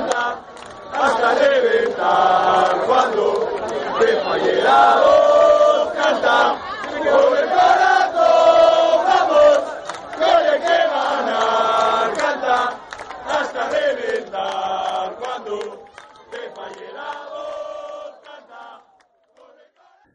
canta 0.00 0.44
hasta 0.92 1.34
reventar 1.34 2.86
cuando 2.86 3.48
te 3.98 4.16
falle 4.22 4.62
la 4.62 5.00
voz, 5.02 5.92
canta 5.94 6.56
con 6.96 7.38
el 7.38 7.48
corazón, 7.48 9.04
vamos, 9.06 9.60
el 10.16 10.60
que 10.60 10.78
ganar, 10.90 12.16
canta 12.16 12.56
hasta 13.28 13.68
reventar 13.68 15.16
cuando 15.20 15.58
te 16.30 16.38
falle 16.54 16.92
la 16.94 17.12
voz, 17.30 18.12
canta. 18.24 18.82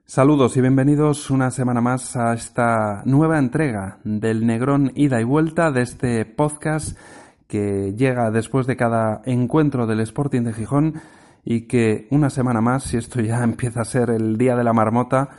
Saludos 0.06 0.58
y 0.58 0.62
bienvenidos 0.62 1.30
una 1.30 1.52
semana 1.52 1.82
más 1.82 2.16
a 2.16 2.34
esta 2.34 3.04
nueva 3.06 3.38
entrega 3.38 4.00
del 4.04 4.46
Negrón 4.46 4.92
Ida 4.96 5.22
y 5.22 5.24
Vuelta 5.24 5.72
de 5.72 5.82
este 5.82 6.26
podcast 6.26 6.98
que 7.48 7.94
llega 7.96 8.32
después 8.32 8.68
de 8.68 8.76
cada 8.76 9.22
encuentro 9.26 9.88
del 9.88 10.00
Sporting 10.02 10.42
de 10.42 10.54
Gijón 10.54 11.02
y 11.44 11.62
que 11.68 12.08
una 12.10 12.30
semana 12.30 12.62
más, 12.62 12.84
si 12.84 12.98
esto 12.98 13.22
ya 13.22 13.44
empieza 13.44 13.82
a 13.82 13.86
ser 13.86 14.10
el 14.10 14.38
día 14.38 14.56
de 14.56 14.64
la 14.64 14.74
marmota, 14.74 15.30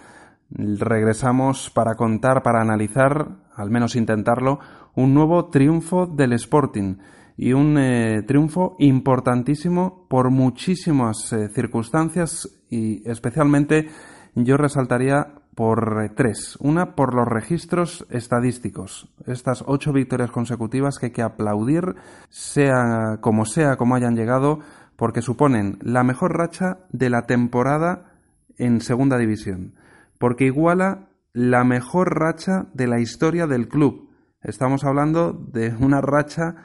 regresamos 0.51 1.71
para 1.71 1.97
contar, 1.97 2.43
para 2.43 2.61
analizar, 2.61 3.29
al 3.55 3.71
menos 3.71 3.97
intentarlo, 3.97 4.61
un 4.95 5.13
nuevo 5.13 5.47
triunfo 5.47 6.07
del 6.07 6.33
Sporting 6.35 6.97
y 7.37 7.53
un 7.53 7.77
eh, 7.79 8.23
triunfo 8.23 8.77
importantísimo 8.79 10.07
por 10.09 10.31
muchísimas 10.31 11.33
eh, 11.33 11.49
circunstancias 11.49 12.49
y 12.71 13.09
especialmente 13.09 13.89
yo 14.35 14.57
resaltaría 14.57 15.35
por 15.57 16.05
eh, 16.05 16.11
tres. 16.15 16.57
Una, 16.61 16.95
por 16.95 17.15
los 17.15 17.27
registros 17.27 18.07
estadísticos. 18.11 19.09
Estas 19.27 19.65
ocho 19.67 19.93
victorias 19.93 20.31
consecutivas 20.31 20.99
que 20.99 21.07
hay 21.07 21.13
que 21.13 21.23
aplaudir, 21.23 21.97
sea 22.29 23.19
como 23.23 23.47
sea, 23.47 23.77
como 23.77 23.97
hayan 23.97 24.15
llegado, 24.15 24.61
porque 24.97 25.23
suponen 25.23 25.79
la 25.81 26.05
mejor 26.05 26.37
racha 26.37 26.79
de 26.91 27.11
la 27.11 27.23
temporada 27.23 28.13
en 28.59 28.83
Segunda 28.83 29.17
División. 29.17 29.75
Porque 30.19 30.45
iguala 30.45 31.09
la 31.33 31.65
mejor 31.65 32.19
racha 32.19 32.67
de 32.75 32.87
la 32.87 33.01
historia 33.01 33.47
del 33.47 33.69
club. 33.69 34.11
Estamos 34.43 34.85
hablando 34.85 35.33
de 35.33 35.75
una 35.81 36.03
racha 36.03 36.57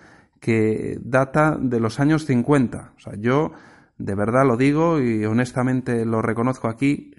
que 0.42 0.98
data 1.02 1.58
de 1.58 1.80
los 1.80 2.02
años 2.02 2.26
50. 2.26 2.94
O 2.98 3.00
sea, 3.00 3.14
yo 3.18 3.54
de 3.98 4.16
verdad 4.16 4.46
lo 4.46 4.58
digo 4.58 5.00
y 5.00 5.24
honestamente 5.24 6.06
lo 6.06 6.22
reconozco 6.22 6.68
aquí, 6.68 7.14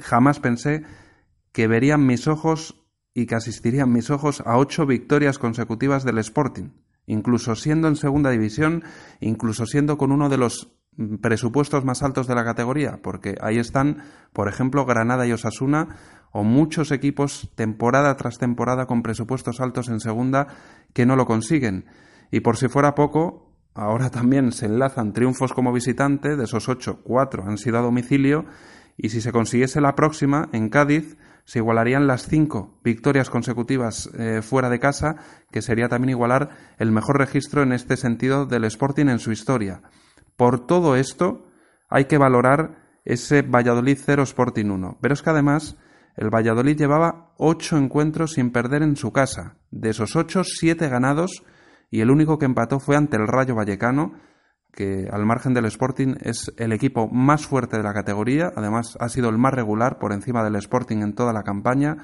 jamás 0.00 0.40
pensé 0.40 0.82
que 1.54 1.68
verían 1.68 2.04
mis 2.04 2.26
ojos 2.26 2.84
y 3.14 3.26
que 3.26 3.36
asistirían 3.36 3.92
mis 3.92 4.10
ojos 4.10 4.42
a 4.44 4.58
ocho 4.58 4.86
victorias 4.86 5.38
consecutivas 5.38 6.04
del 6.04 6.18
Sporting, 6.18 6.70
incluso 7.06 7.54
siendo 7.54 7.86
en 7.86 7.94
segunda 7.94 8.30
división, 8.30 8.82
incluso 9.20 9.64
siendo 9.64 9.96
con 9.96 10.10
uno 10.10 10.28
de 10.28 10.36
los 10.36 10.72
presupuestos 11.22 11.84
más 11.84 12.02
altos 12.02 12.26
de 12.26 12.34
la 12.34 12.44
categoría, 12.44 13.00
porque 13.02 13.36
ahí 13.40 13.58
están, 13.58 14.02
por 14.32 14.48
ejemplo, 14.48 14.84
Granada 14.84 15.28
y 15.28 15.32
Osasuna, 15.32 15.96
o 16.32 16.42
muchos 16.42 16.90
equipos 16.90 17.52
temporada 17.54 18.16
tras 18.16 18.38
temporada 18.38 18.86
con 18.86 19.04
presupuestos 19.04 19.60
altos 19.60 19.88
en 19.88 20.00
segunda 20.00 20.48
que 20.92 21.06
no 21.06 21.14
lo 21.14 21.24
consiguen. 21.24 21.86
Y 22.32 22.40
por 22.40 22.56
si 22.56 22.66
fuera 22.66 22.96
poco, 22.96 23.52
ahora 23.74 24.10
también 24.10 24.50
se 24.50 24.66
enlazan 24.66 25.12
triunfos 25.12 25.52
como 25.52 25.72
visitante, 25.72 26.34
de 26.34 26.44
esos 26.44 26.68
ocho, 26.68 26.98
cuatro 27.04 27.44
han 27.46 27.58
sido 27.58 27.78
a 27.78 27.82
domicilio, 27.82 28.44
y 28.96 29.10
si 29.10 29.20
se 29.20 29.30
consiguiese 29.30 29.80
la 29.80 29.94
próxima, 29.94 30.48
en 30.52 30.68
Cádiz, 30.68 31.16
se 31.44 31.58
igualarían 31.58 32.06
las 32.06 32.26
cinco 32.26 32.78
victorias 32.82 33.30
consecutivas 33.30 34.10
eh, 34.18 34.40
fuera 34.42 34.70
de 34.70 34.80
casa, 34.80 35.16
que 35.50 35.62
sería 35.62 35.88
también 35.88 36.10
igualar 36.10 36.50
el 36.78 36.90
mejor 36.90 37.18
registro 37.18 37.62
en 37.62 37.72
este 37.72 37.96
sentido 37.96 38.46
del 38.46 38.64
Sporting 38.64 39.06
en 39.06 39.18
su 39.18 39.30
historia. 39.30 39.82
Por 40.36 40.66
todo 40.66 40.96
esto, 40.96 41.46
hay 41.88 42.06
que 42.06 42.18
valorar 42.18 43.00
ese 43.04 43.42
Valladolid 43.42 43.98
0 44.02 44.22
Sporting 44.22 44.66
1. 44.66 44.98
Pero 45.00 45.14
es 45.14 45.22
que 45.22 45.30
además, 45.30 45.76
el 46.16 46.30
Valladolid 46.30 46.76
llevaba 46.76 47.34
ocho 47.36 47.76
encuentros 47.76 48.32
sin 48.32 48.50
perder 48.50 48.82
en 48.82 48.96
su 48.96 49.12
casa. 49.12 49.56
De 49.70 49.90
esos 49.90 50.16
ocho, 50.16 50.42
siete 50.44 50.88
ganados, 50.88 51.44
y 51.90 52.00
el 52.00 52.10
único 52.10 52.38
que 52.38 52.46
empató 52.46 52.80
fue 52.80 52.96
ante 52.96 53.16
el 53.16 53.26
Rayo 53.26 53.54
Vallecano, 53.54 54.14
que 54.74 55.08
al 55.10 55.24
margen 55.24 55.54
del 55.54 55.66
Sporting 55.66 56.16
es 56.20 56.52
el 56.56 56.72
equipo 56.72 57.08
más 57.08 57.46
fuerte 57.46 57.76
de 57.76 57.82
la 57.82 57.94
categoría, 57.94 58.52
además 58.56 58.96
ha 59.00 59.08
sido 59.08 59.28
el 59.28 59.38
más 59.38 59.54
regular 59.54 59.98
por 59.98 60.12
encima 60.12 60.42
del 60.42 60.56
Sporting 60.56 60.98
en 60.98 61.14
toda 61.14 61.32
la 61.32 61.44
campaña 61.44 61.98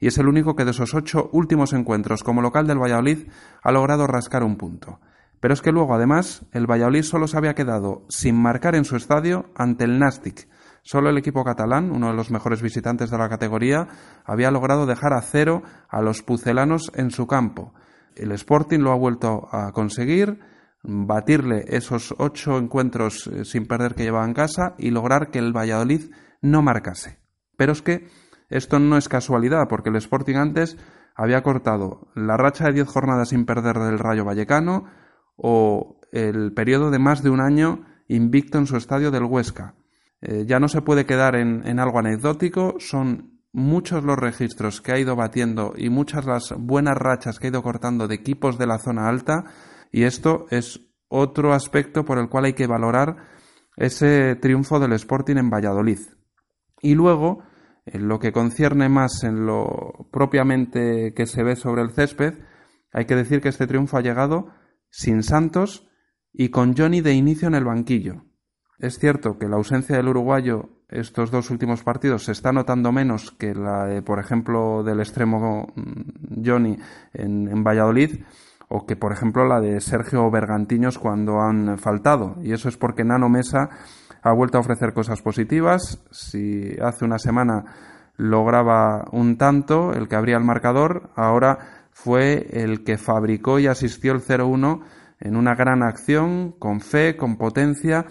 y 0.00 0.08
es 0.08 0.18
el 0.18 0.28
único 0.28 0.56
que 0.56 0.64
de 0.64 0.70
esos 0.72 0.94
ocho 0.94 1.28
últimos 1.32 1.72
encuentros 1.72 2.22
como 2.22 2.42
local 2.42 2.66
del 2.66 2.80
Valladolid 2.80 3.28
ha 3.62 3.72
logrado 3.72 4.06
rascar 4.06 4.42
un 4.42 4.56
punto. 4.56 5.00
Pero 5.40 5.54
es 5.54 5.60
que 5.60 5.72
luego 5.72 5.94
además 5.94 6.44
el 6.52 6.66
Valladolid 6.70 7.02
solo 7.02 7.28
se 7.28 7.36
había 7.36 7.54
quedado 7.54 8.04
sin 8.08 8.40
marcar 8.40 8.74
en 8.74 8.84
su 8.84 8.96
estadio 8.96 9.50
ante 9.54 9.84
el 9.84 9.98
Nastic. 9.98 10.48
Solo 10.82 11.10
el 11.10 11.18
equipo 11.18 11.44
catalán, 11.44 11.90
uno 11.90 12.08
de 12.08 12.14
los 12.14 12.30
mejores 12.30 12.62
visitantes 12.62 13.10
de 13.10 13.18
la 13.18 13.28
categoría, 13.28 13.88
había 14.24 14.50
logrado 14.50 14.86
dejar 14.86 15.12
a 15.12 15.20
cero 15.20 15.62
a 15.88 16.00
los 16.00 16.22
pucelanos 16.22 16.92
en 16.94 17.10
su 17.10 17.26
campo. 17.26 17.74
El 18.14 18.32
Sporting 18.32 18.78
lo 18.78 18.92
ha 18.92 18.96
vuelto 18.96 19.48
a 19.50 19.72
conseguir 19.72 20.38
batirle 20.86 21.64
esos 21.68 22.14
ocho 22.18 22.58
encuentros 22.58 23.26
eh, 23.26 23.44
sin 23.44 23.66
perder 23.66 23.94
que 23.94 24.04
llevaba 24.04 24.24
en 24.24 24.34
casa 24.34 24.74
y 24.78 24.90
lograr 24.90 25.30
que 25.30 25.38
el 25.38 25.56
Valladolid 25.56 26.12
no 26.40 26.62
marcase. 26.62 27.18
Pero 27.56 27.72
es 27.72 27.82
que 27.82 28.08
esto 28.48 28.78
no 28.78 28.96
es 28.96 29.08
casualidad, 29.08 29.66
porque 29.68 29.90
el 29.90 29.96
Sporting 29.96 30.36
antes 30.36 30.76
había 31.16 31.42
cortado 31.42 32.08
la 32.14 32.36
racha 32.36 32.66
de 32.66 32.74
diez 32.74 32.88
jornadas 32.88 33.30
sin 33.30 33.46
perder 33.46 33.78
del 33.78 33.98
Rayo 33.98 34.24
Vallecano 34.24 34.84
o 35.36 35.98
el 36.12 36.52
periodo 36.52 36.90
de 36.90 36.98
más 36.98 37.22
de 37.22 37.30
un 37.30 37.40
año 37.40 37.84
invicto 38.06 38.58
en 38.58 38.66
su 38.66 38.76
estadio 38.76 39.10
del 39.10 39.24
Huesca. 39.24 39.74
Eh, 40.20 40.44
ya 40.46 40.60
no 40.60 40.68
se 40.68 40.82
puede 40.82 41.04
quedar 41.04 41.34
en, 41.34 41.66
en 41.66 41.80
algo 41.80 41.98
anecdótico, 41.98 42.76
son 42.78 43.40
muchos 43.52 44.04
los 44.04 44.18
registros 44.18 44.80
que 44.80 44.92
ha 44.92 44.98
ido 44.98 45.16
batiendo 45.16 45.72
y 45.76 45.88
muchas 45.88 46.26
las 46.26 46.54
buenas 46.56 46.96
rachas 46.96 47.38
que 47.38 47.48
ha 47.48 47.50
ido 47.50 47.62
cortando 47.62 48.06
de 48.06 48.14
equipos 48.14 48.58
de 48.58 48.66
la 48.66 48.78
zona 48.78 49.08
alta 49.08 49.44
y 49.92 50.04
esto 50.04 50.46
es 50.50 50.80
otro 51.08 51.52
aspecto 51.52 52.04
por 52.04 52.18
el 52.18 52.28
cual 52.28 52.46
hay 52.46 52.52
que 52.54 52.66
valorar 52.66 53.16
ese 53.76 54.36
triunfo 54.36 54.80
del 54.80 54.92
Sporting 54.92 55.36
en 55.36 55.50
Valladolid. 55.50 56.00
Y 56.80 56.94
luego, 56.94 57.42
en 57.84 58.08
lo 58.08 58.18
que 58.18 58.32
concierne 58.32 58.88
más 58.88 59.22
en 59.22 59.46
lo 59.46 60.08
propiamente 60.10 61.14
que 61.14 61.26
se 61.26 61.42
ve 61.42 61.56
sobre 61.56 61.82
el 61.82 61.92
césped, 61.92 62.34
hay 62.92 63.04
que 63.04 63.16
decir 63.16 63.40
que 63.40 63.48
este 63.48 63.66
triunfo 63.66 63.98
ha 63.98 64.02
llegado 64.02 64.48
sin 64.90 65.22
Santos 65.22 65.88
y 66.32 66.48
con 66.50 66.76
Johnny 66.76 67.00
de 67.00 67.12
inicio 67.12 67.48
en 67.48 67.54
el 67.54 67.64
banquillo. 67.64 68.24
Es 68.78 68.98
cierto 68.98 69.38
que 69.38 69.48
la 69.48 69.56
ausencia 69.56 69.96
del 69.96 70.08
uruguayo 70.08 70.76
estos 70.88 71.30
dos 71.30 71.50
últimos 71.50 71.82
partidos 71.82 72.24
se 72.24 72.32
está 72.32 72.52
notando 72.52 72.92
menos 72.92 73.32
que 73.32 73.54
la, 73.54 74.02
por 74.04 74.20
ejemplo, 74.20 74.84
del 74.84 75.00
extremo 75.00 75.72
mm, 75.74 76.44
Johnny 76.44 76.76
en, 77.12 77.48
en 77.48 77.64
Valladolid, 77.64 78.20
o 78.68 78.86
que 78.86 78.96
por 78.96 79.12
ejemplo 79.12 79.46
la 79.46 79.60
de 79.60 79.80
Sergio 79.80 80.30
Bergantiños 80.30 80.98
cuando 80.98 81.40
han 81.40 81.78
faltado. 81.78 82.36
Y 82.42 82.52
eso 82.52 82.68
es 82.68 82.76
porque 82.76 83.04
Nano 83.04 83.28
Mesa 83.28 83.70
ha 84.22 84.32
vuelto 84.32 84.58
a 84.58 84.60
ofrecer 84.60 84.92
cosas 84.92 85.22
positivas. 85.22 86.02
Si 86.10 86.76
hace 86.82 87.04
una 87.04 87.18
semana 87.18 87.64
lograba 88.16 89.04
un 89.12 89.36
tanto, 89.36 89.92
el 89.92 90.08
que 90.08 90.16
abría 90.16 90.36
el 90.36 90.44
marcador, 90.44 91.10
ahora 91.14 91.86
fue 91.92 92.46
el 92.50 92.82
que 92.82 92.98
fabricó 92.98 93.58
y 93.58 93.66
asistió 93.66 94.12
el 94.12 94.20
0-1 94.20 94.80
en 95.20 95.36
una 95.36 95.54
gran 95.54 95.82
acción, 95.82 96.52
con 96.58 96.80
fe, 96.80 97.16
con 97.16 97.36
potencia 97.36 98.06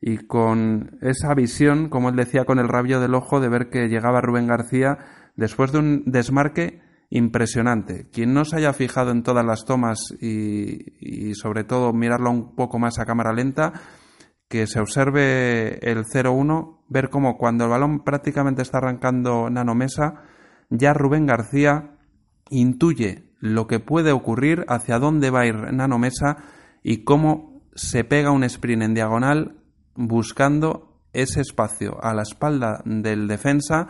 y 0.00 0.18
con 0.18 0.98
esa 1.02 1.34
visión, 1.34 1.88
como 1.88 2.08
él 2.08 2.16
decía, 2.16 2.44
con 2.44 2.58
el 2.58 2.68
rabio 2.68 3.00
del 3.00 3.14
ojo 3.14 3.40
de 3.40 3.48
ver 3.48 3.70
que 3.70 3.88
llegaba 3.88 4.20
Rubén 4.20 4.46
García 4.46 4.98
después 5.36 5.72
de 5.72 5.78
un 5.78 6.02
desmarque 6.06 6.82
impresionante. 7.10 8.08
Quien 8.10 8.32
no 8.32 8.44
se 8.44 8.56
haya 8.56 8.72
fijado 8.72 9.10
en 9.10 9.22
todas 9.22 9.44
las 9.44 9.64
tomas 9.64 9.98
y, 10.20 11.34
sobre 11.34 11.64
todo 11.64 11.92
mirarlo 11.92 12.30
un 12.30 12.54
poco 12.54 12.78
más 12.78 12.98
a 12.98 13.04
cámara 13.04 13.32
lenta, 13.32 13.72
que 14.48 14.66
se 14.66 14.80
observe 14.80 15.78
el 15.82 16.04
0-1, 16.04 16.78
ver 16.88 17.10
cómo 17.10 17.36
cuando 17.36 17.64
el 17.64 17.70
balón 17.70 18.04
prácticamente 18.04 18.62
está 18.62 18.78
arrancando 18.78 19.50
Nano 19.50 19.74
Mesa, 19.74 20.22
ya 20.70 20.94
Rubén 20.94 21.26
García 21.26 21.96
intuye 22.48 23.30
lo 23.38 23.66
que 23.66 23.80
puede 23.80 24.12
ocurrir, 24.12 24.64
hacia 24.68 24.98
dónde 24.98 25.30
va 25.30 25.40
a 25.40 25.46
ir 25.46 25.72
Nano 25.72 25.98
Mesa 25.98 26.36
y 26.82 27.04
cómo 27.04 27.62
se 27.74 28.04
pega 28.04 28.30
un 28.30 28.44
sprint 28.44 28.82
en 28.82 28.94
diagonal 28.94 29.56
buscando 29.94 31.00
ese 31.12 31.40
espacio 31.40 32.02
a 32.02 32.14
la 32.14 32.22
espalda 32.22 32.82
del 32.84 33.26
defensa 33.26 33.88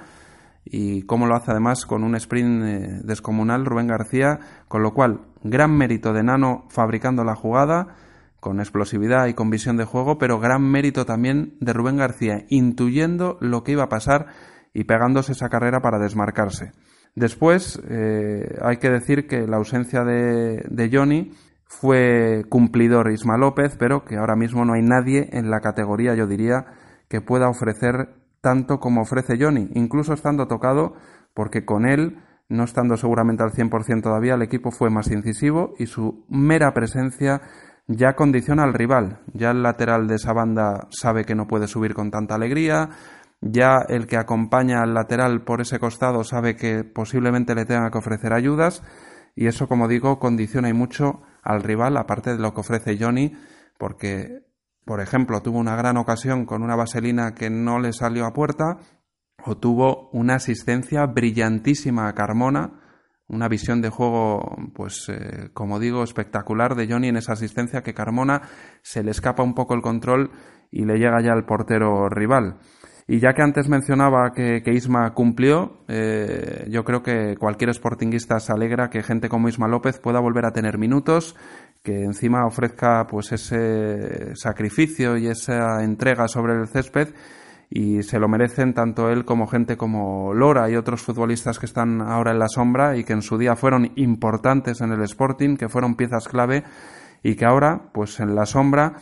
y 0.65 1.03
cómo 1.03 1.27
lo 1.27 1.35
hace 1.35 1.51
además 1.51 1.87
con 1.87 2.05
un 2.05 2.15
sprint 2.17 2.63
eh, 2.65 3.01
descomunal 3.03 3.65
Rubén 3.65 3.87
García, 3.87 4.41
con 4.69 4.83
lo 4.83 4.93
cual 4.93 5.21
gran 5.43 5.77
mérito 5.77 6.13
de 6.13 6.23
Nano 6.23 6.67
fabricando 6.69 7.25
la 7.25 7.35
jugada 7.35 7.97
con 8.41 8.59
explosividad 8.59 9.27
y 9.27 9.35
con 9.35 9.51
visión 9.51 9.77
de 9.77 9.85
juego, 9.85 10.19
pero 10.19 10.41
gran 10.41 10.63
mérito 10.63 11.05
también 11.05 11.57
de 11.61 11.73
Rubén 11.73 11.97
García 11.97 12.45
intuyendo 12.49 13.37
lo 13.41 13.63
que 13.63 13.73
iba 13.73 13.85
a 13.85 13.89
pasar 13.89 14.27
y 14.73 14.85
pegándose 14.85 15.33
esa 15.33 15.49
carrera 15.51 15.81
para 15.81 15.99
desmarcarse. 15.99 16.73
Después 17.15 17.81
eh, 17.89 18.57
hay 18.63 18.79
que 18.79 18.89
decir 18.89 19.27
que 19.27 19.47
la 19.47 19.57
ausencia 19.57 20.05
de, 20.05 20.65
de 20.69 20.91
Johnny 20.91 21.33
fue 21.67 22.45
cumplidor 22.49 23.11
Isma 23.11 23.37
López, 23.37 23.77
pero 23.79 24.05
que 24.05 24.17
ahora 24.17 24.37
mismo 24.37 24.65
no 24.65 24.73
hay 24.73 24.83
nadie 24.83 25.29
en 25.33 25.51
la 25.51 25.61
categoría, 25.61 26.15
yo 26.15 26.27
diría, 26.27 26.67
que 27.09 27.21
pueda 27.21 27.49
ofrecer 27.49 28.20
tanto 28.41 28.79
como 28.79 29.03
ofrece 29.03 29.37
Johnny, 29.39 29.69
incluso 29.75 30.13
estando 30.13 30.47
tocado, 30.47 30.95
porque 31.35 31.65
con 31.65 31.87
él, 31.87 32.19
no 32.49 32.65
estando 32.65 32.97
seguramente 32.97 33.43
al 33.43 33.53
100% 33.53 34.03
todavía, 34.03 34.35
el 34.35 34.43
equipo 34.43 34.71
fue 34.71 34.91
más 34.91 35.11
incisivo 35.11 35.75
y 35.79 35.87
su 35.87 36.25
mera 36.29 36.73
presencia 36.75 37.43
ya 37.87 38.15
condiciona 38.15 38.65
al 38.65 38.75
rival. 38.75 39.21
Ya 39.35 39.51
el 39.51 39.63
lateral 39.63 40.07
de 40.07 40.17
esa 40.17 40.33
banda 40.33 40.89
sabe 40.91 41.25
que 41.25 41.35
no 41.35 41.47
puede 41.47 41.67
subir 41.67 41.95
con 41.95 42.11
tanta 42.11 42.35
alegría, 42.35 42.91
ya 43.41 43.79
el 43.89 44.07
que 44.07 44.17
acompaña 44.17 44.83
al 44.83 44.95
lateral 44.95 45.45
por 45.45 45.61
ese 45.61 45.79
costado 45.79 46.25
sabe 46.25 46.57
que 46.57 46.85
posiblemente 46.85 47.55
le 47.55 47.65
tenga 47.65 47.91
que 47.91 47.99
ofrecer 47.99 48.33
ayudas 48.33 48.83
y 49.35 49.47
eso, 49.47 49.69
como 49.69 49.89
digo, 49.89 50.19
condiciona 50.19 50.69
y 50.69 50.73
mucho 50.73 51.23
al 51.43 51.63
rival, 51.63 51.97
aparte 51.97 52.31
de 52.31 52.39
lo 52.39 52.53
que 52.53 52.61
ofrece 52.61 52.99
Johnny, 53.01 53.35
porque, 53.79 54.43
por 54.85 55.01
ejemplo, 55.01 55.43
tuvo 55.43 55.59
una 55.59 55.77
gran 55.77 55.97
ocasión 55.97 56.47
con 56.47 56.63
una 56.63 56.77
vaselina 56.77 57.35
que 57.35 57.51
no 57.51 57.79
le 57.79 57.93
salió 57.93 58.27
a 58.27 58.33
puerta, 58.33 58.79
o 59.45 59.57
tuvo 59.57 60.11
una 60.13 60.35
asistencia 60.35 61.07
brillantísima 61.07 62.09
a 62.09 62.15
Carmona, 62.15 62.81
una 63.29 63.49
visión 63.49 63.81
de 63.81 63.91
juego, 63.91 64.57
pues, 64.75 65.09
eh, 65.09 65.51
como 65.55 65.79
digo, 65.79 66.03
espectacular 66.03 66.75
de 66.75 66.89
Johnny 66.89 67.09
en 67.09 67.17
esa 67.17 67.35
asistencia 67.35 67.83
que 67.83 67.95
Carmona 67.95 68.43
se 68.83 69.05
le 69.05 69.13
escapa 69.13 69.43
un 69.43 69.55
poco 69.55 69.75
el 69.75 69.83
control 69.83 70.31
y 70.71 70.85
le 70.85 70.99
llega 70.99 71.23
ya 71.23 71.33
al 71.33 71.47
portero 71.47 72.09
rival. 72.09 72.59
Y 73.07 73.19
ya 73.19 73.33
que 73.33 73.43
antes 73.43 73.69
mencionaba 73.69 74.33
que, 74.33 74.63
Isma 74.67 75.15
cumplió, 75.15 75.85
eh, 75.89 76.67
yo 76.69 76.85
creo 76.85 77.03
que 77.03 77.37
cualquier 77.37 77.75
sportinguista 77.75 78.39
se 78.39 78.53
alegra 78.53 78.89
que 78.89 79.03
gente 79.03 79.29
como 79.29 79.49
Isma 79.49 79.67
López 79.67 79.99
pueda 79.99 80.21
volver 80.21 80.47
a 80.47 80.53
tener 80.53 80.79
minutos, 80.79 81.35
que 81.83 82.03
encima 82.03 82.47
ofrezca 82.47 83.07
pues 83.07 83.33
ese 83.33 84.35
sacrificio 84.37 85.17
y 85.17 85.29
esa 85.29 85.83
entrega 85.83 86.29
sobre 86.29 86.55
el 86.55 86.69
césped 86.69 87.09
y 87.71 88.03
se 88.03 88.19
lo 88.19 88.29
merecen 88.29 88.75
tanto 88.75 89.11
él 89.11 89.25
como 89.25 89.47
gente 89.47 89.77
como 89.77 90.35
Lora 90.35 90.69
y 90.69 90.77
otros 90.77 91.03
futbolistas 91.03 91.59
que 91.59 91.67
están 91.67 92.03
ahora 92.03 92.33
en 92.33 92.41
la 92.41 92.49
sombra 92.49 92.97
y 92.97 93.05
que 93.05 93.13
en 93.13 93.23
su 93.23 93.39
día 93.39 93.55
fueron 93.55 93.93
importantes 93.95 94.81
en 94.81 94.91
el 94.93 95.03
Sporting, 95.03 95.57
que 95.57 95.69
fueron 95.69 95.95
piezas 95.95 96.27
clave 96.27 96.65
y 97.23 97.37
que 97.37 97.45
ahora 97.45 97.91
pues 97.93 98.19
en 98.19 98.35
la 98.35 98.45
sombra 98.45 98.97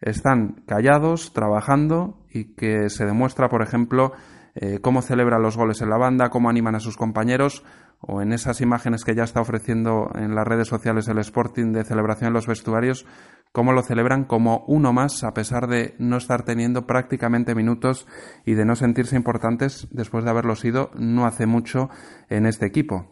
están 0.00 0.62
callados, 0.66 1.32
trabajando 1.34 2.18
y 2.30 2.54
que 2.54 2.88
se 2.88 3.04
demuestra, 3.04 3.48
por 3.48 3.62
ejemplo, 3.62 4.12
eh, 4.54 4.78
cómo 4.80 5.02
celebran 5.02 5.42
los 5.42 5.56
goles 5.56 5.82
en 5.82 5.90
la 5.90 5.98
banda, 5.98 6.30
cómo 6.30 6.48
animan 6.48 6.76
a 6.76 6.80
sus 6.80 6.96
compañeros 6.96 7.62
o 8.06 8.22
en 8.22 8.32
esas 8.32 8.60
imágenes 8.60 9.04
que 9.04 9.14
ya 9.14 9.24
está 9.24 9.40
ofreciendo 9.40 10.10
en 10.14 10.34
las 10.34 10.46
redes 10.46 10.68
sociales 10.68 11.08
el 11.08 11.18
Sporting 11.18 11.72
de 11.72 11.84
celebración 11.84 12.28
en 12.28 12.34
los 12.34 12.46
vestuarios, 12.46 13.06
cómo 13.52 13.72
lo 13.72 13.82
celebran 13.82 14.24
como 14.24 14.64
uno 14.66 14.92
más 14.92 15.24
a 15.24 15.34
pesar 15.34 15.66
de 15.66 15.94
no 15.98 16.16
estar 16.16 16.44
teniendo 16.44 16.86
prácticamente 16.86 17.54
minutos 17.54 18.06
y 18.44 18.54
de 18.54 18.64
no 18.64 18.76
sentirse 18.76 19.16
importantes 19.16 19.88
después 19.90 20.24
de 20.24 20.30
haberlo 20.30 20.56
sido 20.56 20.90
no 20.96 21.26
hace 21.26 21.46
mucho 21.46 21.88
en 22.28 22.46
este 22.46 22.66
equipo. 22.66 23.06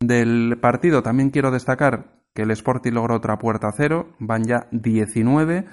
Del 0.00 0.58
partido 0.60 1.02
también 1.02 1.30
quiero 1.30 1.50
destacar 1.50 2.20
que 2.34 2.42
el 2.42 2.50
Sporting 2.52 2.92
logró 2.92 3.16
otra 3.16 3.38
puerta 3.38 3.70
cero, 3.76 4.14
van 4.18 4.44
ya 4.44 4.66
19 4.70 5.66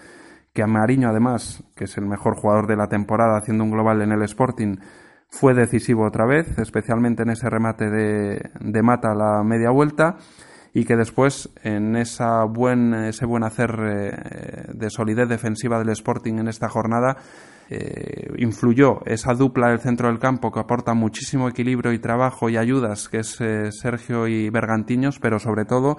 que 0.57 0.63
a 0.63 0.67
Mariño 0.67 1.07
además, 1.07 1.63
que 1.75 1.83
es 1.83 1.99
el 1.99 2.07
mejor 2.07 2.35
jugador 2.35 2.65
de 2.65 2.75
la 2.75 2.87
temporada 2.87 3.37
haciendo 3.37 3.63
un 3.63 3.69
global 3.69 4.01
en 4.01 4.11
el 4.11 4.23
Sporting, 4.23 4.77
fue 5.29 5.53
decisivo 5.53 6.05
otra 6.05 6.25
vez, 6.25 6.57
especialmente 6.57 7.23
en 7.23 7.29
ese 7.29 7.49
remate 7.49 7.89
de, 7.89 8.51
de 8.59 8.81
Mata 8.81 9.11
a 9.11 9.15
la 9.15 9.43
media 9.43 9.71
vuelta 9.71 10.17
y 10.73 10.85
que 10.85 10.95
después 10.95 11.49
en 11.63 11.95
esa 11.95 12.43
buen, 12.43 12.93
ese 12.93 13.25
buen 13.25 13.43
hacer 13.43 13.71
eh, 13.79 14.65
de 14.73 14.89
solidez 14.89 15.27
defensiva 15.27 15.79
del 15.79 15.89
Sporting 15.89 16.35
en 16.35 16.47
esta 16.47 16.69
jornada 16.69 17.17
eh, 17.69 18.31
influyó 18.37 19.03
esa 19.05 19.33
dupla 19.33 19.69
del 19.69 19.79
centro 19.79 20.07
del 20.07 20.19
campo 20.19 20.51
que 20.51 20.59
aporta 20.59 20.93
muchísimo 20.93 21.49
equilibrio 21.49 21.93
y 21.93 21.99
trabajo 21.99 22.49
y 22.49 22.57
ayudas, 22.57 23.09
que 23.09 23.19
es 23.19 23.41
eh, 23.41 23.71
Sergio 23.71 24.27
y 24.27 24.49
Bergantiños, 24.49 25.19
pero 25.19 25.39
sobre 25.39 25.65
todo 25.65 25.97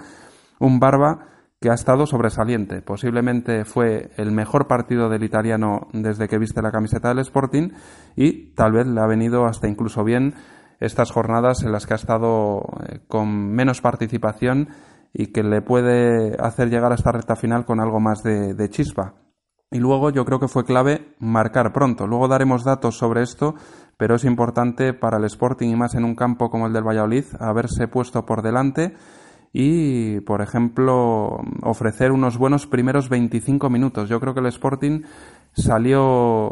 un 0.60 0.78
Barba 0.78 1.26
que 1.60 1.70
ha 1.70 1.75
estado 1.75 2.06
sobresaliente. 2.06 2.82
Posiblemente 2.82 3.64
fue 3.64 4.10
el 4.16 4.31
mejor 4.31 4.69
partido 4.69 5.08
del 5.08 5.25
italiano 5.25 5.88
desde 5.93 6.28
que 6.28 6.38
viste 6.38 6.62
la 6.62 6.70
camiseta 6.70 7.08
del 7.08 7.19
Sporting 7.20 7.70
y 8.14 8.55
tal 8.55 8.72
vez 8.72 8.87
le 8.87 9.00
ha 9.00 9.06
venido 9.06 9.44
hasta 9.44 9.69
incluso 9.69 10.05
bien 10.05 10.34
estas 10.78 11.10
jornadas 11.10 11.64
en 11.64 11.72
las 11.72 11.87
que 11.87 11.94
ha 11.94 11.96
estado 11.96 12.62
eh, 12.88 13.00
con 13.08 13.52
menos 13.52 13.81
participación 13.81 14.69
y 15.12 15.32
que 15.32 15.43
le 15.43 15.60
puede 15.60 16.37
hacer 16.38 16.70
llegar 16.70 16.93
a 16.93 16.94
esta 16.94 17.10
recta 17.10 17.34
final 17.34 17.64
con 17.64 17.81
algo 17.81 17.99
más 17.99 18.22
de, 18.22 18.54
de 18.54 18.70
chispa. 18.70 19.14
Y 19.70 19.81
luego 19.81 20.11
yo 20.11 20.25
creo 20.25 20.38
que 20.38 20.49
fue 20.49 20.64
clave 20.64 21.14
marcar 21.19 21.72
pronto. 21.72 22.06
Luego 22.06 22.28
daremos 22.28 22.64
datos 22.64 22.96
sobre 22.96 23.22
esto, 23.22 23.54
pero 23.96 24.14
es 24.14 24.25
importante 24.25 24.94
para 24.94 25.19
el 25.19 25.25
Sporting 25.25 25.69
y 25.69 25.76
más 25.76 25.94
en 25.94 26.04
un 26.04 26.14
campo 26.14 26.50
como 26.50 26.69
el 26.69 26.72
del 26.72 26.87
Valladolid 26.87 27.25
haberse 27.40 27.88
puesto 27.88 28.25
por 28.25 28.43
delante 28.43 28.94
y, 29.52 30.20
por 30.20 30.42
ejemplo, 30.42 31.40
ofrecer 31.62 32.12
unos 32.12 32.36
buenos 32.38 32.66
primeros 32.66 33.08
25 33.08 33.70
minutos. 33.70 34.08
Yo 34.08 34.20
creo 34.20 34.34
que 34.34 34.40
el 34.40 34.46
Sporting 34.46 35.02
salió 35.52 36.50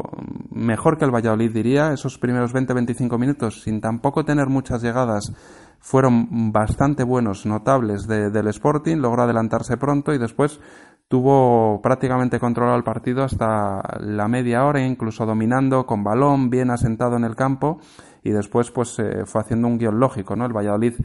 mejor 0.51 0.97
que 0.97 1.05
el 1.05 1.13
Valladolid, 1.13 1.51
diría, 1.51 1.93
esos 1.93 2.17
primeros 2.17 2.53
20-25 2.53 3.17
minutos, 3.19 3.61
sin 3.61 3.79
tampoco 3.81 4.25
tener 4.25 4.47
muchas 4.47 4.81
llegadas. 4.81 5.31
Fueron 5.79 6.51
bastante 6.51 7.03
buenos, 7.03 7.45
notables 7.45 8.07
del 8.07 8.47
Sporting, 8.47 8.97
logró 8.97 9.23
adelantarse 9.23 9.77
pronto 9.77 10.13
y 10.13 10.17
después 10.17 10.59
tuvo 11.07 11.79
prácticamente 11.81 12.39
controlado 12.39 12.75
el 12.77 12.83
partido 12.83 13.23
hasta 13.23 13.81
la 13.99 14.27
media 14.27 14.65
hora, 14.65 14.85
incluso 14.85 15.25
dominando 15.25 15.85
con 15.85 16.03
balón, 16.03 16.49
bien 16.49 16.71
asentado 16.71 17.15
en 17.15 17.23
el 17.23 17.35
campo 17.35 17.79
y 18.23 18.31
después 18.31 18.71
pues 18.71 18.97
fue 19.25 19.41
haciendo 19.41 19.67
un 19.67 19.77
guion 19.77 19.99
lógico, 19.99 20.35
¿no? 20.35 20.45
El 20.45 20.51
Valladolid 20.51 20.95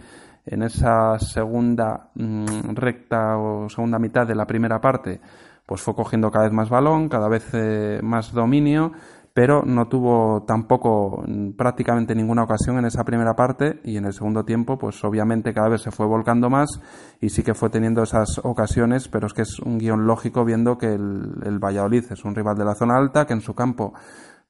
en 0.46 0.62
esa 0.62 1.18
segunda 1.18 2.10
mm, 2.14 2.74
recta 2.74 3.36
o 3.38 3.68
segunda 3.68 3.98
mitad 3.98 4.26
de 4.26 4.34
la 4.34 4.46
primera 4.46 4.80
parte, 4.80 5.20
pues 5.66 5.80
fue 5.80 5.94
cogiendo 5.94 6.30
cada 6.30 6.44
vez 6.44 6.52
más 6.52 6.68
balón, 6.68 7.08
cada 7.08 7.28
vez 7.28 7.48
eh, 7.52 8.00
más 8.02 8.32
dominio, 8.32 8.92
pero 9.34 9.62
no 9.64 9.88
tuvo 9.88 10.42
tampoco 10.46 11.22
mm, 11.26 11.52
prácticamente 11.52 12.14
ninguna 12.14 12.42
ocasión 12.42 12.78
en 12.78 12.84
esa 12.84 13.04
primera 13.04 13.34
parte 13.34 13.80
y 13.84 13.96
en 13.96 14.04
el 14.04 14.12
segundo 14.12 14.44
tiempo, 14.44 14.78
pues 14.78 15.02
obviamente 15.04 15.54
cada 15.54 15.68
vez 15.68 15.82
se 15.82 15.90
fue 15.90 16.06
volcando 16.06 16.50
más 16.50 16.80
y 17.20 17.30
sí 17.30 17.42
que 17.42 17.54
fue 17.54 17.70
teniendo 17.70 18.02
esas 18.02 18.40
ocasiones, 18.42 19.08
pero 19.08 19.26
es 19.28 19.32
que 19.32 19.42
es 19.42 19.60
un 19.60 19.78
guion 19.78 20.06
lógico 20.06 20.44
viendo 20.44 20.76
que 20.76 20.92
el, 20.92 21.34
el 21.44 21.58
Valladolid 21.58 22.05
es 22.10 22.24
un 22.24 22.34
rival 22.34 22.56
de 22.56 22.64
la 22.64 22.74
zona 22.74 22.96
alta, 22.96 23.26
que 23.26 23.32
en 23.32 23.40
su 23.40 23.55
campo 23.55 23.94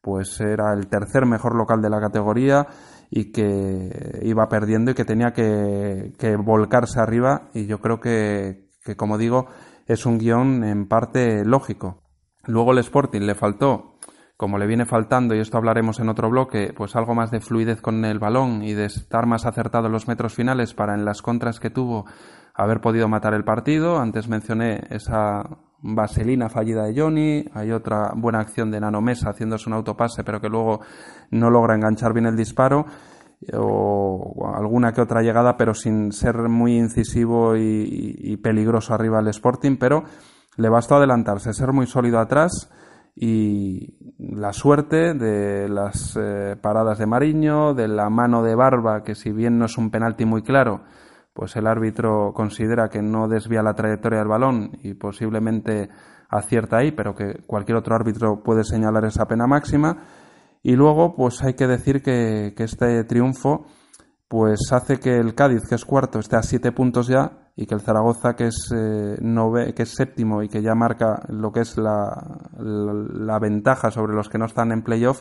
pues 0.01 0.41
era 0.41 0.73
el 0.73 0.89
tercer 0.89 1.27
mejor 1.27 1.55
local 1.55 1.81
de 1.81 1.89
la 1.89 2.01
categoría 2.01 2.67
y 3.15 3.31
que 3.31 4.21
iba 4.23 4.49
perdiendo 4.49 4.91
y 4.91 4.95
que 4.95 5.05
tenía 5.05 5.35
que, 5.35 6.37
volcarse 6.43 6.99
arriba 6.99 7.51
y 7.53 7.67
yo 7.67 7.79
creo 7.79 8.01
que, 8.01 8.71
que, 8.83 8.97
como 8.97 9.19
digo, 9.19 9.49
es 9.87 10.07
un 10.07 10.17
guion 10.17 10.65
en 10.65 10.89
parte 10.89 11.45
lógico. 11.45 12.03
Luego 12.47 12.73
el 12.73 12.79
Sporting 12.79 13.21
le 13.21 13.35
faltó, 13.35 13.99
como 14.39 14.57
le 14.57 14.67
viene 14.67 14.87
faltando, 14.87 15.35
y 15.35 15.41
esto 15.41 15.59
hablaremos 15.59 16.01
en 16.01 16.09
otro 16.09 16.31
bloque, 16.31 16.73
pues 16.75 16.97
algo 16.97 17.15
más 17.15 17.31
de 17.31 17.41
fluidez 17.41 17.83
con 17.83 18.03
el 18.07 18.19
balón 18.19 18.63
y 18.63 18.73
de 18.73 18.87
estar 18.87 19.27
más 19.27 19.45
acertado 19.45 19.89
en 19.89 19.93
los 19.93 20.09
metros 20.09 20.35
finales 20.35 20.73
para 20.73 20.95
en 20.95 21.05
las 21.05 21.21
contras 21.21 21.61
que 21.61 21.69
tuvo 21.69 22.07
haber 22.55 22.81
podido 22.81 23.09
matar 23.09 23.35
el 23.35 23.45
partido. 23.45 23.99
Antes 23.99 24.27
mencioné 24.27 24.85
esa 24.89 25.43
vaselina 25.83 26.49
fallida 26.49 26.85
de 26.85 27.01
Johnny, 27.01 27.45
hay 27.53 27.73
otra 27.73 28.13
buena 28.15 28.41
acción 28.41 28.71
de 28.71 28.81
Nano 28.81 29.01
Mesa 29.01 29.31
haciéndose 29.31 29.69
un 29.69 29.75
autopase 29.75 30.23
pero 30.25 30.41
que 30.41 30.49
luego 30.49 30.81
no 31.31 31.51
logra 31.51 31.75
enganchar 31.75 32.13
bien 32.13 32.27
el 32.27 32.37
disparo 32.37 32.87
o 33.55 34.53
alguna 34.55 34.93
que 34.93 35.01
otra 35.01 35.23
llegada 35.23 35.57
pero 35.57 35.75
sin 35.75 36.13
ser 36.13 36.37
muy 36.49 36.79
incisivo 36.79 37.57
y, 37.57 38.37
peligroso 38.37 38.95
arriba 38.95 39.19
el 39.19 39.29
Sporting 39.29 39.77
pero 39.77 40.05
le 40.57 40.69
bastó 40.69 40.97
adelantarse, 40.97 41.53
ser 41.53 41.73
muy 41.73 41.87
sólido 41.87 42.21
atrás 42.21 42.71
y 43.17 43.97
la 44.19 44.53
suerte 44.53 45.15
de 45.15 45.69
las 45.69 46.17
eh, 46.17 46.57
paradas 46.61 46.99
de 46.99 47.07
Mariño, 47.07 47.75
de 47.75 47.89
la 47.89 48.09
mano 48.09 48.43
de 48.43 48.55
Barba 48.55 49.03
que 49.03 49.15
si 49.15 49.33
bien 49.33 49.59
no 49.59 49.65
es 49.65 49.77
un 49.77 49.91
penalti 49.91 50.25
muy 50.25 50.43
claro 50.43 50.83
pues 51.33 51.57
el 51.57 51.67
árbitro 51.67 52.33
considera 52.35 52.89
que 52.89 53.03
no 53.03 53.29
desvía 53.29 53.63
la 53.63 53.75
trayectoria 53.75 54.19
del 54.19 54.29
balón 54.29 54.73
y 54.83 54.95
posiblemente 54.95 55.89
acierta 56.29 56.79
ahí, 56.79 56.93
pero 56.93 57.15
que 57.15 57.43
cualquier 57.47 57.79
otro 57.79 57.95
árbitro 57.95 58.43
puede 58.43 58.65
señalar 58.65 59.05
esa 59.05 59.27
pena 59.27 59.47
máxima. 59.47 60.05
Y 60.63 60.77
luego, 60.77 61.15
pues 61.15 61.43
hay 61.43 61.55
que 61.55 61.67
decir 61.67 62.03
que, 62.03 62.55
este 62.57 63.05
triunfo 63.05 63.67
pues 64.29 64.73
hace 64.73 64.99
que 64.99 65.19
el 65.19 65.35
Cádiz, 65.35 65.69
que 65.69 65.75
es 65.75 65.85
cuarto, 65.85 66.19
esté 66.19 66.37
a 66.37 66.43
siete 66.43 66.73
puntos 66.73 67.07
ya 67.07 67.51
y 67.55 67.67
que 67.67 67.75
el 67.75 67.83
Zaragoza, 67.83 68.35
que 68.35 68.47
es, 68.47 68.73
eh, 68.75 69.85
séptimo 69.85 70.43
y 70.43 70.49
que 70.49 70.63
ya 70.63 70.75
marca 70.75 71.23
lo 71.29 71.53
que 71.53 71.61
es 71.61 71.77
la, 71.77 72.41
la 72.59 73.39
ventaja 73.39 73.91
sobre 73.91 74.15
los 74.15 74.31
que 74.31 74.39
no 74.39 74.47
están 74.47 74.73
en 74.73 74.83
playoff, 74.83 75.21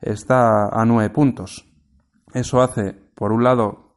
está 0.00 0.68
a 0.72 0.84
nueve 0.84 1.10
puntos. 1.10 1.68
Eso 2.34 2.60
hace, 2.60 2.94
por 3.14 3.30
un 3.30 3.44
lado, 3.44 3.87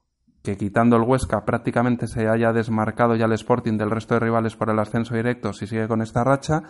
que 0.44 0.58
quitando 0.58 0.96
el 0.96 1.04
Huesca 1.04 1.46
prácticamente 1.46 2.08
se 2.08 2.28
haya 2.28 2.52
desmarcado 2.52 3.16
ya 3.16 3.26
el 3.26 3.34
Sporting 3.34 3.78
del 3.78 3.92
resto 3.92 4.16
de 4.16 4.22
rivales 4.22 4.56
por 4.56 4.70
el 4.70 4.80
ascenso 4.80 5.16
directo 5.16 5.54
si 5.54 5.68
sigue 5.68 5.88
con 5.88 6.02
esta 6.02 6.24
racha 6.24 6.64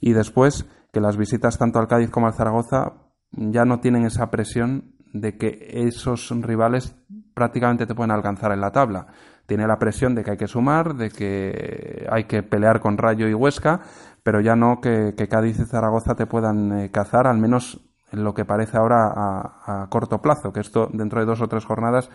y 0.00 0.12
después 0.12 0.66
que 0.92 1.00
las 1.00 1.16
visitas 1.16 1.58
tanto 1.58 1.78
al 1.78 1.88
Cádiz 1.88 2.10
como 2.10 2.26
al 2.26 2.34
Zaragoza 2.34 2.92
ya 3.32 3.64
no 3.64 3.80
tienen 3.80 4.04
esa 4.04 4.30
presión 4.30 4.94
de 5.12 5.36
que 5.36 5.68
esos 5.70 6.30
rivales 6.42 6.94
prácticamente 7.34 7.86
te 7.86 7.94
pueden 7.94 8.10
alcanzar 8.10 8.52
en 8.52 8.60
la 8.60 8.72
tabla. 8.72 9.06
Tiene 9.46 9.66
la 9.66 9.78
presión 9.78 10.14
de 10.14 10.24
que 10.24 10.32
hay 10.32 10.36
que 10.36 10.46
sumar, 10.46 10.94
de 10.94 11.10
que 11.10 12.06
hay 12.10 12.24
que 12.24 12.42
pelear 12.42 12.80
con 12.80 12.98
Rayo 12.98 13.28
y 13.28 13.34
Huesca, 13.34 13.80
pero 14.22 14.40
ya 14.40 14.56
no 14.56 14.80
que, 14.80 15.14
Cádiz 15.30 15.58
y 15.58 15.64
Zaragoza 15.64 16.14
te 16.14 16.26
puedan 16.26 16.78
eh, 16.78 16.90
cazar, 16.90 17.26
al 17.26 17.38
menos 17.38 17.80
en 18.10 18.24
lo 18.24 18.34
que 18.34 18.44
parece 18.44 18.76
ahora 18.76 19.10
a, 19.14 19.86
corto 19.88 20.20
plazo, 20.20 20.52
que 20.52 20.60
esto 20.60 20.88
dentro 20.92 21.20
de 21.20 21.26
dos 21.26 21.40
o 21.40 21.48
tres 21.48 21.64
jornadas 21.64 22.10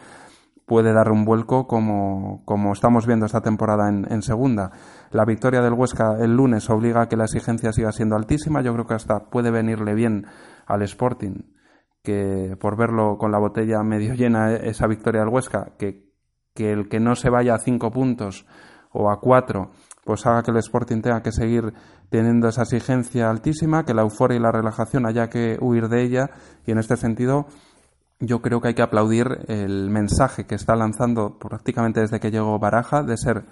puede 0.65 0.93
dar 0.93 1.11
un 1.11 1.25
vuelco 1.25 1.67
como, 1.67 2.43
como 2.45 2.73
estamos 2.73 3.05
viendo 3.05 3.25
esta 3.25 3.41
temporada 3.41 3.89
en, 3.89 4.05
en, 4.11 4.21
segunda. 4.21 4.71
La 5.11 5.25
victoria 5.25 5.61
del 5.61 5.73
Huesca 5.73 6.17
el 6.19 6.35
lunes 6.35 6.69
obliga 6.69 7.01
a 7.01 7.09
que 7.09 7.17
la 7.17 7.25
exigencia 7.25 7.73
siga 7.73 7.91
siendo 7.91 8.15
altísima. 8.15 8.61
Yo 8.61 8.73
creo 8.73 8.87
que 8.87 8.93
hasta 8.93 9.29
puede 9.29 9.51
venirle 9.51 9.93
bien 9.93 10.25
al 10.65 10.81
Sporting 10.83 11.53
que 12.03 12.57
por 12.59 12.77
verlo 12.77 13.17
con 13.17 13.31
la 13.31 13.39
botella 13.39 13.81
medio 13.81 14.13
llena 14.13 14.53
esa 14.53 14.87
victoria 14.87 15.21
del 15.21 15.29
Huesca, 15.29 15.71
que, 15.77 16.11
que 16.53 16.71
el 16.71 16.89
que 16.89 16.99
no 16.99 17.15
se 17.15 17.29
vaya 17.29 17.55
a 17.55 17.59
cinco 17.59 17.91
puntos 17.91 18.45
o 18.91 19.09
a 19.09 19.19
cuatro, 19.21 19.71
pues 20.03 20.25
haga 20.25 20.43
que 20.43 20.51
el 20.51 20.57
Sporting 20.57 21.01
tenga 21.01 21.23
que 21.23 21.31
seguir 21.31 21.73
teniendo 22.09 22.49
esa 22.49 22.63
exigencia 22.63 23.29
altísima, 23.29 23.85
que 23.85 23.93
la 23.93 24.01
euforia 24.01 24.37
y 24.37 24.41
la 24.41 24.51
relajación 24.51 25.05
haya 25.05 25.29
que 25.29 25.57
huir 25.61 25.87
de 25.87 26.03
ella 26.03 26.29
y 26.65 26.71
en 26.71 26.77
este 26.77 26.97
sentido 26.97 27.47
yo 28.25 28.41
creo 28.41 28.61
que 28.61 28.69
hay 28.69 28.73
que 28.73 28.81
aplaudir 28.81 29.39
el 29.47 29.89
mensaje 29.89 30.45
que 30.45 30.55
está 30.55 30.75
lanzando 30.75 31.37
prácticamente 31.37 31.99
desde 31.99 32.21
que 32.21 32.31
llegó 32.31 32.57
Baraja 32.57 33.03
de 33.03 33.17
ser 33.17 33.43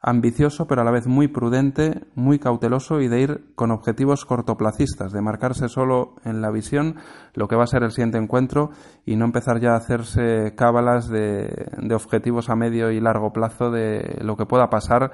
ambicioso 0.00 0.66
pero 0.66 0.82
a 0.82 0.84
la 0.84 0.90
vez 0.90 1.06
muy 1.06 1.28
prudente, 1.28 2.04
muy 2.14 2.38
cauteloso 2.38 3.00
y 3.00 3.08
de 3.08 3.20
ir 3.20 3.54
con 3.54 3.70
objetivos 3.70 4.26
cortoplacistas, 4.26 5.12
de 5.12 5.22
marcarse 5.22 5.68
solo 5.68 6.16
en 6.24 6.42
la 6.42 6.50
visión 6.50 6.96
lo 7.34 7.48
que 7.48 7.56
va 7.56 7.64
a 7.64 7.68
ser 7.68 7.82
el 7.82 7.90
siguiente 7.90 8.18
encuentro 8.18 8.70
y 9.06 9.16
no 9.16 9.24
empezar 9.24 9.60
ya 9.60 9.72
a 9.72 9.78
hacerse 9.78 10.54
cábalas 10.54 11.08
de, 11.08 11.66
de 11.78 11.94
objetivos 11.94 12.50
a 12.50 12.54
medio 12.54 12.90
y 12.90 13.00
largo 13.00 13.32
plazo 13.32 13.70
de 13.70 14.18
lo 14.20 14.36
que 14.36 14.46
pueda 14.46 14.68
pasar 14.68 15.10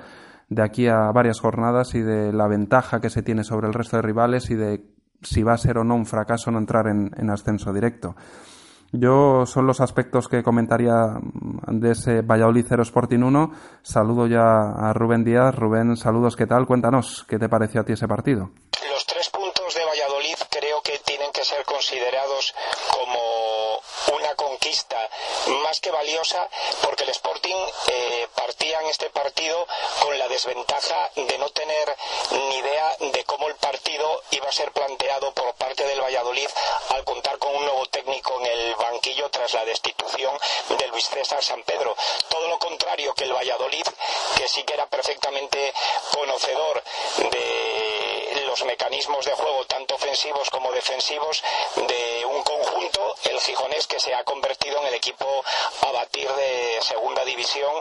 de 0.48 0.62
aquí 0.62 0.88
a 0.88 1.12
varias 1.12 1.40
jornadas 1.40 1.94
y 1.94 2.02
de 2.02 2.32
la 2.32 2.48
ventaja 2.48 3.00
que 3.00 3.10
se 3.10 3.22
tiene 3.22 3.44
sobre 3.44 3.68
el 3.68 3.74
resto 3.74 3.96
de 3.96 4.02
rivales 4.02 4.50
y 4.50 4.56
de 4.56 4.84
si 5.22 5.42
va 5.44 5.54
a 5.54 5.58
ser 5.58 5.78
o 5.78 5.84
no 5.84 5.94
un 5.94 6.04
fracaso 6.04 6.50
no 6.50 6.58
entrar 6.58 6.86
en 6.88 7.30
ascenso 7.30 7.72
directo. 7.72 8.14
Yo 8.96 9.44
son 9.44 9.66
los 9.66 9.80
aspectos 9.80 10.28
que 10.28 10.44
comentaría 10.44 10.92
de 11.66 11.90
ese 11.90 12.22
Valladolid 12.22 12.64
0 12.68 12.82
Sporting 12.84 13.18
1. 13.18 13.50
Saludo 13.82 14.28
ya 14.28 14.70
a 14.70 14.92
Rubén 14.92 15.24
Díaz. 15.24 15.52
Rubén, 15.56 15.96
saludos, 15.96 16.36
¿qué 16.36 16.46
tal? 16.46 16.64
Cuéntanos, 16.64 17.24
¿qué 17.28 17.36
te 17.36 17.48
pareció 17.48 17.80
a 17.80 17.84
ti 17.84 17.94
ese 17.94 18.06
partido 18.06 18.50
tres 19.06 19.28
puntos 19.30 19.74
de 19.74 19.84
Valladolid 19.84 20.36
creo 20.50 20.80
que 20.82 20.98
tienen 21.04 21.30
que 21.32 21.44
ser 21.44 21.64
considerados 21.64 22.54
como 22.90 23.80
más 25.62 25.80
que 25.80 25.90
valiosa 25.90 26.48
porque 26.82 27.04
el 27.04 27.10
Sporting 27.10 27.54
eh, 27.86 28.28
partía 28.34 28.80
en 28.80 28.88
este 28.88 29.08
partido 29.10 29.66
con 30.00 30.18
la 30.18 30.28
desventaja 30.28 31.10
de 31.14 31.38
no 31.38 31.48
tener 31.50 31.96
ni 32.30 32.56
idea 32.56 32.96
de 32.98 33.24
cómo 33.24 33.48
el 33.48 33.54
partido 33.56 34.22
iba 34.32 34.48
a 34.48 34.52
ser 34.52 34.72
planteado 34.72 35.32
por 35.32 35.54
parte 35.54 35.84
del 35.84 36.00
Valladolid 36.00 36.48
al 36.90 37.04
contar 37.04 37.38
con 37.38 37.54
un 37.54 37.64
nuevo 37.64 37.86
técnico 37.86 38.38
en 38.40 38.46
el 38.46 38.74
banquillo 38.74 39.30
tras 39.30 39.54
la 39.54 39.64
destitución 39.64 40.36
de 40.68 40.88
Luis 40.88 41.06
César 41.08 41.42
San 41.42 41.62
Pedro. 41.62 41.96
Todo 42.28 42.48
lo 42.48 42.58
contrario 42.58 43.14
que 43.14 43.24
el 43.24 43.32
Valladolid, 43.32 43.86
que 44.36 44.48
sí 44.48 44.64
que 44.64 44.74
era 44.74 44.86
perfectamente 44.86 45.72
conocedor 46.12 46.82
de 47.18 47.93
los 48.42 48.64
mecanismos 48.64 49.24
de 49.24 49.32
juego, 49.32 49.64
tanto 49.66 49.94
ofensivos 49.94 50.50
como 50.50 50.72
defensivos, 50.72 51.42
de 51.76 52.26
un 52.26 52.42
conjunto, 52.42 53.16
el 53.24 53.40
Gijonés, 53.40 53.86
que 53.86 54.00
se 54.00 54.14
ha 54.14 54.24
convertido 54.24 54.78
en 54.80 54.86
el 54.86 54.94
equipo 54.94 55.26
a 55.82 55.92
batir 55.92 56.28
de 56.28 56.78
segunda 56.82 57.24
división, 57.24 57.72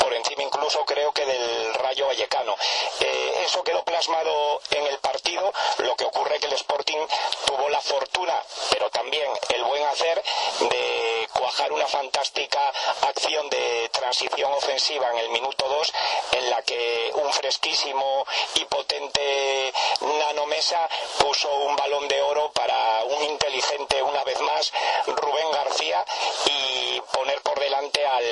por 0.00 0.12
encima 0.14 0.42
incluso 0.42 0.84
creo 0.84 1.12
que 1.12 1.24
del 1.24 1.74
Rayo 1.74 2.06
Vallecano. 2.06 2.56
Eh, 3.00 3.42
eso 3.44 3.62
quedó 3.62 3.84
plasmado 3.84 4.60
en 4.70 4.86
el 4.86 4.98
partido, 4.98 5.52
lo 5.78 5.96
que 5.96 6.04
ocurre 6.04 6.38
que 6.38 6.46
el 6.46 6.52
Sporting 6.54 6.98
tuvo 7.46 7.68
la 7.68 7.80
fortuna, 7.80 8.34
pero 8.70 8.90
también 8.90 9.28
el 9.54 9.64
buen 9.64 9.82
hacer 9.84 10.22
de 10.60 11.28
cuajar 11.32 11.72
una 11.72 11.86
fantástica 11.86 12.72
acción 13.02 13.48
de 13.50 13.88
transición 13.92 14.52
ofensiva 14.52 15.10
en 15.10 15.18
el 15.18 15.28
minuto 15.30 15.68
2 15.68 15.92
en 16.32 16.50
la 16.50 16.62
que 16.62 17.12
un 17.14 17.32
fresquísimo 17.32 18.26
y 18.54 18.64
potente 18.66 19.72
nanomesa 20.00 20.88
puso 21.18 21.52
un 21.64 21.76
balón 21.76 22.08
de 22.08 22.20
oro 22.22 22.50
para 22.52 23.04
un 23.04 23.22
inteligente 23.24 24.02
una 24.02 24.24
vez 24.24 24.40
más 24.40 24.72
Rubén 25.06 25.50
García 25.52 26.04
y 26.46 27.00
poner 27.12 27.40
por 27.42 27.58
delante 27.58 28.04
al 28.06 28.24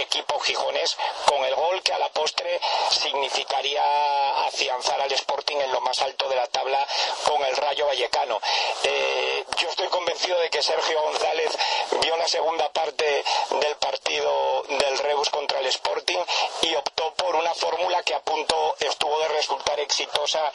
equipo 0.00 0.38
gijonés 0.40 0.96
con 1.26 1.44
el 1.44 1.54
gol 1.54 1.82
que 1.82 1.92
a 1.92 1.98
la 1.98 2.08
postre 2.08 2.60
significaría 2.90 4.46
afianzar 4.46 5.00
al 5.00 5.12
Sporting 5.12 5.56
en 5.56 5.72
lo 5.72 5.80
más 5.80 6.00
alto 6.02 6.28
de 6.28 6.36
la 6.36 6.46
tabla 6.46 6.86
con 7.24 7.42
el 7.44 7.56
Rayo 7.56 7.86
Vallecano. 7.86 8.40
Eh, 8.82 9.44
yo 9.58 9.68
estoy 9.68 9.88
convencido 9.88 10.38
de 10.38 10.50
que 10.50 10.62
Sergio 10.62 11.00
González 11.02 11.56
vio 12.00 12.16
la 12.16 12.28
segunda 12.28 12.68
parte 12.72 13.24
del 13.50 13.76
partido 13.76 14.62
del 14.68 14.98
Rebus 14.98 15.30
contra 15.30 15.60
el 15.60 15.66
Sporting 15.66 16.18
y 16.62 16.74
optó 16.74 17.14
por 17.14 17.36
una 17.36 17.54
fórmula 17.54 18.02
que 18.02 18.14
a 18.14 18.20
punto 18.20 18.76
estuvo 18.80 19.18
de 19.20 19.28
resultar 19.28 19.78
exitosa 19.80 20.52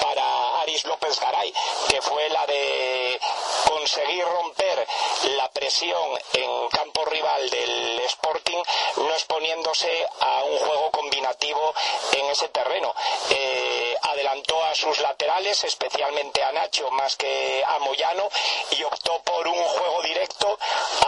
para 0.00 0.60
Aris 0.62 0.84
López 0.84 1.18
Garay, 1.20 1.52
que 1.88 2.00
fue 2.02 2.28
la 2.30 2.46
de 2.46 3.20
conseguir 3.68 4.24
romper 4.24 4.86
la 5.36 5.50
presión 5.50 6.18
en 6.32 6.68
campo 6.68 7.04
rival 7.06 7.50
del 7.50 8.00
Sporting, 8.00 8.62
no 8.96 9.12
exponiéndose 9.12 10.06
a 10.20 10.44
un 10.44 10.58
juego 10.58 10.90
combinativo 10.90 11.74
en 12.12 12.26
ese 12.30 12.48
terreno. 12.48 12.94
Eh, 13.30 13.96
adelantó 14.02 14.62
a 14.64 14.74
sus 14.74 15.00
laterales, 15.00 15.64
especialmente 15.64 16.42
a 16.42 16.52
Nacho 16.52 16.90
más 16.92 17.16
que 17.16 17.64
a 17.66 17.78
Moyano, 17.80 18.28
y 18.70 18.82
optó 18.84 19.20
por 19.22 19.46
un 19.46 19.62
juego 19.64 20.02
directo 20.02 20.58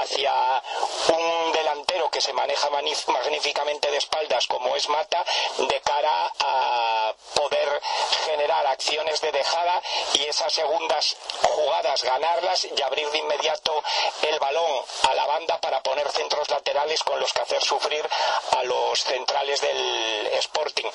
hacia 0.01 0.63
un 1.09 1.53
delantero 1.53 2.11
que 2.11 2.21
se 2.21 2.33
maneja 2.33 2.69
magníficamente 2.71 3.91
de 3.91 3.97
espaldas 3.97 4.47
como 4.47 4.75
es 4.77 4.89
Mata, 4.89 5.25
de 5.59 5.81
cara 5.81 6.33
a 6.41 7.06
poder 7.37 7.81
generar 8.25 8.67
acciones 8.67 9.21
de 9.21 9.31
dejada 9.31 9.81
y 10.15 10.25
esas 10.25 10.53
segundas 10.53 11.17
jugadas 11.43 12.03
ganarlas 12.03 12.65
y 12.65 12.83
abrir 12.83 13.09
de 13.11 13.19
inmediato 13.19 13.83
el 14.23 14.39
balón 14.39 14.83
a 15.11 15.15
la 15.15 15.27
banda 15.27 15.61
para 15.61 15.81
poner 15.83 16.11
centros 16.11 16.49
laterales 16.51 17.03
con 17.05 17.21
los 17.21 17.33
que 17.33 17.43
hacer 17.43 17.63
sufrir 17.63 18.05
a 18.53 18.63
los 18.65 18.99
centrales 19.03 19.61
del 19.61 20.27
Sporting. 20.39 20.87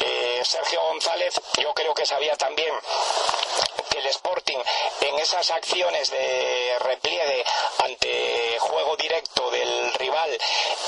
Eh, 0.00 0.42
Sergio 0.44 0.80
González 0.82 1.34
yo 1.58 1.72
creo 1.74 1.94
que 1.94 2.06
sabía 2.06 2.36
también 2.36 2.72
el 3.94 4.06
Sporting 4.06 4.58
en 5.00 5.18
esas 5.18 5.50
acciones 5.50 6.10
de 6.10 6.76
repliegue 6.80 7.44
ante 7.78 8.56
juego 8.58 8.96
directo 8.96 9.50
del 9.50 9.92
rival, 9.94 10.38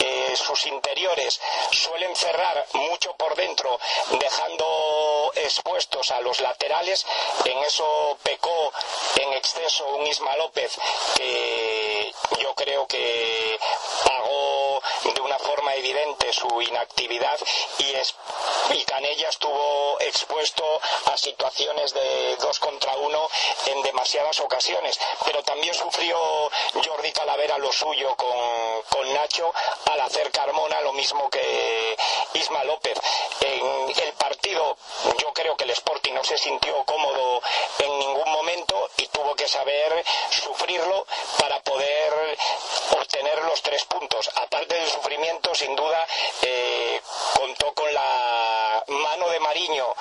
eh, 0.00 0.34
sus 0.36 0.66
interiores 0.66 1.40
suelen 1.72 2.14
cerrar 2.16 2.66
mucho 2.72 3.14
por 3.16 3.34
dentro, 3.36 3.78
dejando 4.18 5.32
expuestos 5.34 6.10
a 6.10 6.20
los 6.20 6.40
laterales. 6.40 7.06
En 7.44 7.58
eso 7.58 8.18
pecó 8.22 8.72
en 9.16 9.32
exceso 9.34 9.86
un 9.96 10.06
Isma 10.06 10.36
López 10.36 10.72
que 11.16 12.12
yo 12.40 12.54
creo 12.54 12.86
que 12.86 13.58
pagó 14.04 14.55
de 15.14 15.20
una 15.20 15.38
forma 15.38 15.74
evidente 15.74 16.32
su 16.32 16.62
inactividad 16.62 17.38
y, 17.78 17.94
es, 17.94 18.14
y 18.74 18.84
Canella 18.84 19.28
estuvo 19.28 20.00
expuesto 20.00 20.80
a 21.06 21.16
situaciones 21.16 21.92
de 21.94 22.36
dos 22.36 22.58
contra 22.58 22.96
uno 22.96 23.28
en 23.66 23.82
demasiadas 23.82 24.40
ocasiones. 24.40 24.98
Pero 25.24 25.42
también 25.42 25.74
sufrió 25.74 26.16
Jordi 26.84 27.12
Calavera 27.12 27.58
lo 27.58 27.72
suyo 27.72 28.14
con, 28.16 28.82
con 28.90 29.14
Nacho 29.14 29.52
al 29.86 30.00
hacer 30.00 30.30
Carmona 30.30 30.80
lo 30.82 30.92
mismo 30.92 31.28
que 31.30 31.96
Isma 32.34 32.64
López. 32.64 32.98
En 33.40 33.88
el 33.88 34.12
partido 34.14 34.76
yo 35.18 35.32
creo 35.32 35.56
que 35.56 35.64
el 35.64 35.70
Sporting 35.70 36.12
no 36.14 36.24
se 36.24 36.38
sintió 36.38 36.84
cómodo 36.84 37.42
en 37.78 37.98
ningún 37.98 38.30
momento 38.30 38.85
tuvo 39.08 39.34
que 39.34 39.48
saber 39.48 40.04
sufrirlo 40.30 41.06
para 41.38 41.60
poder 41.60 42.38
obtener 42.98 43.44
los 43.44 43.62
tres 43.62 43.84
puntos. 43.84 44.30
Aparte 44.36 44.74
del 44.74 44.88
sufrimiento, 44.88 45.54
sin 45.54 45.74
duda, 45.76 46.06
eh, 46.42 47.00
contó 47.34 47.72
con 47.74 47.92
la 47.92 48.84
mano 48.88 49.28
de 49.28 49.40
Mariño 49.40 49.94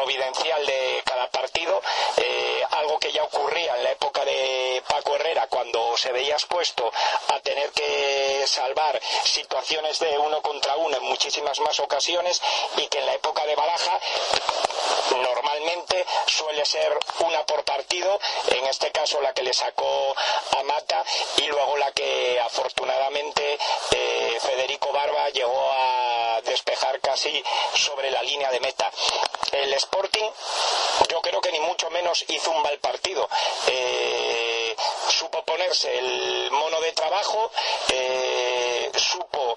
providencial 0.00 0.64
de 0.64 1.02
cada 1.04 1.28
partido, 1.30 1.82
eh, 2.16 2.64
algo 2.70 2.98
que 2.98 3.12
ya 3.12 3.22
ocurría 3.22 3.76
en 3.76 3.84
la 3.84 3.90
época 3.90 4.24
de 4.24 4.82
Paco 4.88 5.14
Herrera 5.14 5.46
cuando 5.48 5.94
se 5.98 6.10
veía 6.10 6.34
expuesto 6.34 6.90
a 7.28 7.38
tener 7.40 7.70
que 7.72 8.44
salvar 8.46 8.98
situaciones 9.24 9.98
de 9.98 10.16
uno 10.16 10.40
contra 10.40 10.74
uno 10.76 10.96
en 10.96 11.02
muchísimas 11.04 11.60
más 11.60 11.78
ocasiones 11.80 12.40
y 12.78 12.86
que 12.86 12.98
en 12.98 13.06
la 13.06 13.14
época 13.14 13.44
de 13.44 13.54
Baraja 13.54 14.00
normalmente 15.10 16.06
suele 16.26 16.64
ser 16.64 16.98
una 17.18 17.44
por 17.44 17.62
partido, 17.64 18.18
en 18.48 18.64
este 18.66 18.90
caso 18.92 19.20
la 19.20 19.34
que 19.34 19.42
le 19.42 19.52
sacó 19.52 20.14
a 20.58 20.62
Mata 20.62 21.04
y 21.36 21.46
luego 21.46 21.76
la 21.76 21.92
que 21.92 22.40
afortunadamente 22.40 23.58
eh, 23.90 24.38
Federico 24.40 24.92
Barba 24.92 25.28
llegó 25.28 25.70
a 25.72 26.40
despejar 26.44 26.89
casi 27.10 27.42
sobre 27.74 28.08
la 28.12 28.22
línea 28.22 28.52
de 28.52 28.60
meta. 28.60 28.88
El 29.50 29.72
Sporting 29.72 30.28
yo 31.08 31.20
creo 31.20 31.40
que 31.40 31.50
ni 31.50 31.58
mucho 31.58 31.90
menos 31.90 32.24
hizo 32.28 32.52
un 32.52 32.62
mal 32.62 32.78
partido. 32.78 33.28
Eh, 33.66 34.76
supo 35.08 35.42
ponerse 35.44 35.98
el 35.98 36.50
mono 36.52 36.80
de 36.80 36.92
trabajo, 36.92 37.50
eh, 37.88 38.92
supo 38.96 39.56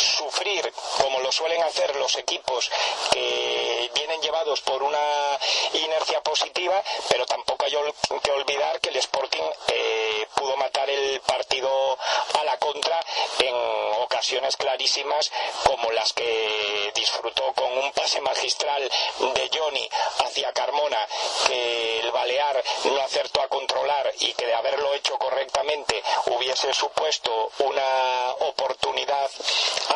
sufrir 0.00 0.72
como 0.98 1.20
lo 1.20 1.30
suelen 1.30 1.62
hacer 1.62 1.94
los 1.96 2.16
equipos 2.16 2.68
que 3.12 3.90
vienen 3.94 4.20
llevados 4.20 4.60
por 4.62 4.82
una 4.82 5.38
inercia 5.74 6.20
positiva, 6.20 6.82
pero 7.08 7.26
tampoco 7.26 7.64
hay 7.64 7.76
que 8.22 8.30
olvidar 8.32 8.80
que 8.80 8.88
el 8.88 8.96
Sporting 8.96 9.44
eh, 9.68 10.09
pudo 10.40 10.56
matar 10.56 10.88
el 10.88 11.20
partido 11.20 11.98
a 12.40 12.44
la 12.44 12.56
contra 12.56 12.98
en 13.40 13.54
ocasiones 14.00 14.56
clarísimas 14.56 15.30
como 15.64 15.90
las 15.92 16.14
que 16.14 16.90
disfrutó 16.94 17.52
con 17.52 17.70
un 17.76 17.92
pase 17.92 18.22
magistral 18.22 18.90
de 19.34 19.50
Johnny 19.52 19.86
hacia 20.24 20.50
Carmona 20.54 21.06
que 21.46 22.00
el 22.00 22.10
Balear 22.10 22.64
no 22.84 23.00
acertó 23.02 23.42
a 23.42 23.48
controlar 23.48 24.10
y 24.20 24.32
que 24.32 24.46
de 24.46 24.54
haberlo 24.54 24.94
hecho 24.94 25.18
correctamente 25.18 26.02
hubiese 26.26 26.72
supuesto 26.72 27.50
una 27.58 28.34
oportunidad 28.40 29.30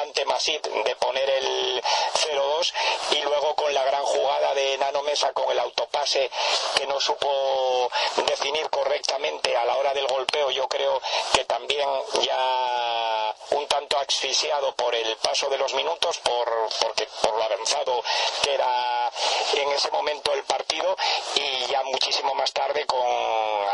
ante 0.02 0.26
Masip 0.26 0.62
de 0.62 0.96
poner 0.96 1.30
el 1.30 1.82
0-2 2.14 2.72
y 3.12 3.22
luego 3.22 3.54
con 3.54 3.72
la 3.72 3.84
gran 3.84 4.04
jugada 4.04 4.52
de 4.52 4.76
Nano 4.76 5.02
Mesa 5.04 5.32
con 5.32 5.50
el 5.50 5.58
autopase 5.58 6.30
que 6.76 6.86
no 6.86 7.00
supo 7.00 7.90
definir 8.26 8.68
correctamente 8.68 9.56
a 9.56 9.64
la 9.64 9.76
hora 9.76 9.94
del 9.94 10.06
golpeo 10.35 10.50
yo 10.50 10.69
creo 10.69 11.00
que 11.33 11.45
también 11.45 11.88
ya 12.23 13.35
un 13.50 13.67
tanto 13.69 13.99
asfixiado 13.99 14.75
por 14.75 14.95
el 14.95 15.17
paso 15.19 15.49
de 15.49 15.59
los 15.59 15.73
minutos 15.75 16.19
por, 16.19 16.69
porque, 16.81 17.07
por 17.23 17.37
lo 17.37 17.43
avanzado 17.45 18.03
que 18.43 18.55
era 18.55 19.11
en 19.55 19.71
ese 19.71 19.91
momento 19.91 20.33
el 20.33 20.43
partido 20.45 20.97
y 21.37 21.67
ya 21.71 21.83
muchísimo 21.85 22.35
más 22.35 22.53
tarde 22.53 22.85
con 22.87 23.00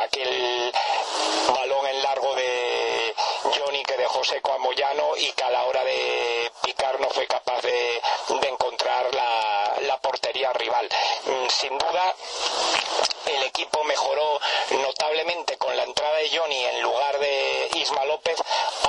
aquel 0.02 0.73
balón 1.49 1.87
en 1.87 2.02
largo 2.02 2.35
de 2.35 3.14
Johnny 3.43 3.83
que 3.85 3.97
dejó 3.97 4.23
seco 4.25 4.52
a 4.52 4.59
Moyano 4.59 5.17
y 5.17 5.33
que 5.33 5.45
a 5.45 5.50
la 5.50 5.64
hora 5.64 5.83
de 5.85 6.52
picar 6.62 7.00
no 7.00 7.09
fue 7.11 7.26
capaz 7.26 7.62
de, 7.62 8.00
encontrar 8.49 9.14
la, 9.14 9.23
la 9.23 9.39
rival. 10.52 10.88
Mm, 11.25 11.49
sin 11.49 11.78
duda 11.78 12.14
el 13.26 13.42
equipo 13.45 13.85
mejoró 13.85 14.40
notablemente 14.71 15.57
con 15.57 15.76
la 15.76 15.85
entrada 15.85 16.16
de 16.19 16.30
Johnny 16.30 16.64
en 16.64 16.83
lugar 16.83 17.19
de 17.19 17.71
Isma 17.75 18.04
López, 18.04 18.37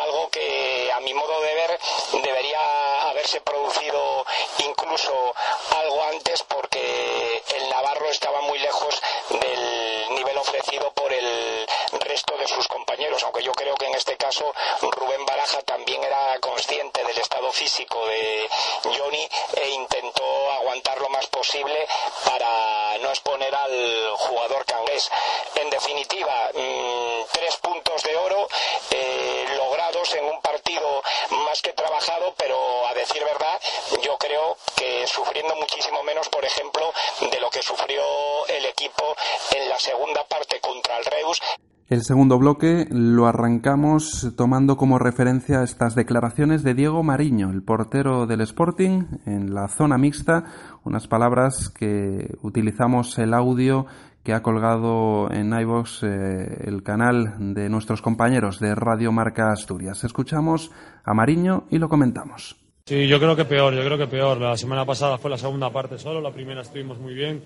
algo 0.01 0.30
que 0.30 0.91
a 0.94 1.00
mi 1.00 1.13
modo 1.13 1.41
de 1.41 1.53
ver 1.53 1.80
debería 2.24 3.10
haberse 3.10 3.41
producido 3.41 4.25
incluso 4.60 5.34
algo 5.77 6.03
antes 6.06 6.44
porque 6.44 7.44
el 7.56 7.70
Navarro 7.70 8.10
estaba 8.10 8.41
muy 8.41 8.60
lejos 8.60 9.01
del 9.30 10.15
nivel 10.15 10.38
ofrecido 10.38 10.91
por 10.91 11.00
este 14.01 14.17
caso 14.17 14.51
Rubén 14.81 15.24
Baraja 15.27 15.62
también 15.62 16.03
era 16.03 16.39
consciente 16.39 17.03
del 17.03 17.20
estado 17.20 17.51
físico 17.51 18.03
de 18.08 18.50
Johnny 18.84 19.29
e 19.62 19.70
intentó 19.70 20.51
aguantar 20.53 21.00
lo 21.00 21.08
más 21.10 21.27
posible 21.27 21.88
para 22.25 22.98
no 22.98 23.10
exponer 23.10 23.53
al 23.53 24.10
jugador 24.17 24.65
cangués. 24.65 25.07
En 25.53 25.70
definitiva, 25.70 26.50
mm, 26.51 27.25
tres 27.31 27.57
puntos 27.57 28.01
de 28.01 28.16
oro 28.18 28.48
eh, 28.90 29.46
logrados 29.55 30.16
en 30.16 30.25
un 30.25 30.42
partido 30.42 31.03
más 31.46 31.61
que 31.61 31.74
trabajado, 31.74 32.33
pero 32.37 32.87
a 32.87 32.96
decir 32.96 33.24
verdad, 33.24 33.61
yo 34.01 34.18
creo 34.18 34.57
que 34.75 35.05
sufriendo 35.05 35.55
muchísimo 35.57 36.01
menos, 36.01 36.27
por 36.29 36.44
ejemplo, 36.44 36.92
de 37.20 37.40
lo 37.40 37.51
que 37.51 37.61
sufrió 37.61 38.03
el 38.48 38.66
equipo 38.66 39.16
en 39.51 39.70
la 39.70 39.77
segunda 39.77 40.24
parte 40.24 40.59
contra 40.59 40.98
el 40.98 41.05
Reus. 41.05 41.40
El 41.92 42.04
segundo 42.04 42.40
bloque 42.40 42.88
lo 42.90 43.27
arrancamos 43.27 44.32
tomando 44.38 44.77
como 44.77 44.98
referencia 44.98 45.62
estas 45.62 45.94
declaraciones 45.94 46.64
de 46.64 46.74
Diego 46.74 47.04
Mariño, 47.04 47.50
el 47.50 47.64
portero 47.64 48.27
del 48.27 48.40
Sporting, 48.40 49.04
en 49.25 49.54
la 49.54 49.68
zona 49.68 49.98
mixta, 49.98 50.46
unas 50.86 51.10
palabras 51.10 51.68
que 51.68 52.34
utilizamos 52.44 53.20
el 53.20 53.34
audio 53.34 53.88
que 54.24 54.32
ha 54.32 54.42
colgado 54.42 55.30
en 55.34 55.51
iVox 55.51 56.04
eh, 56.04 56.64
el 56.64 56.82
canal 56.82 57.54
de 57.54 57.68
nuestros 57.68 58.01
compañeros 58.01 58.62
de 58.62 58.74
Radio 58.74 59.12
Marca 59.12 59.51
Asturias. 59.51 60.06
Escuchamos 60.06 60.72
a 61.04 61.14
Mariño 61.14 61.66
y 61.72 61.77
lo 61.77 61.90
comentamos. 61.90 62.56
Sí, 62.86 63.06
yo 63.10 63.20
creo 63.20 63.36
que 63.36 63.44
peor, 63.44 63.74
yo 63.74 63.84
creo 63.84 63.98
que 63.98 64.08
peor. 64.08 64.40
La 64.40 64.56
semana 64.56 64.86
pasada 64.86 65.18
fue 65.18 65.30
la 65.30 65.38
segunda 65.38 65.70
parte 65.70 65.98
solo, 65.98 66.22
la 66.22 66.32
primera 66.32 66.62
estuvimos 66.62 66.98
muy 67.00 67.14
bien 67.14 67.44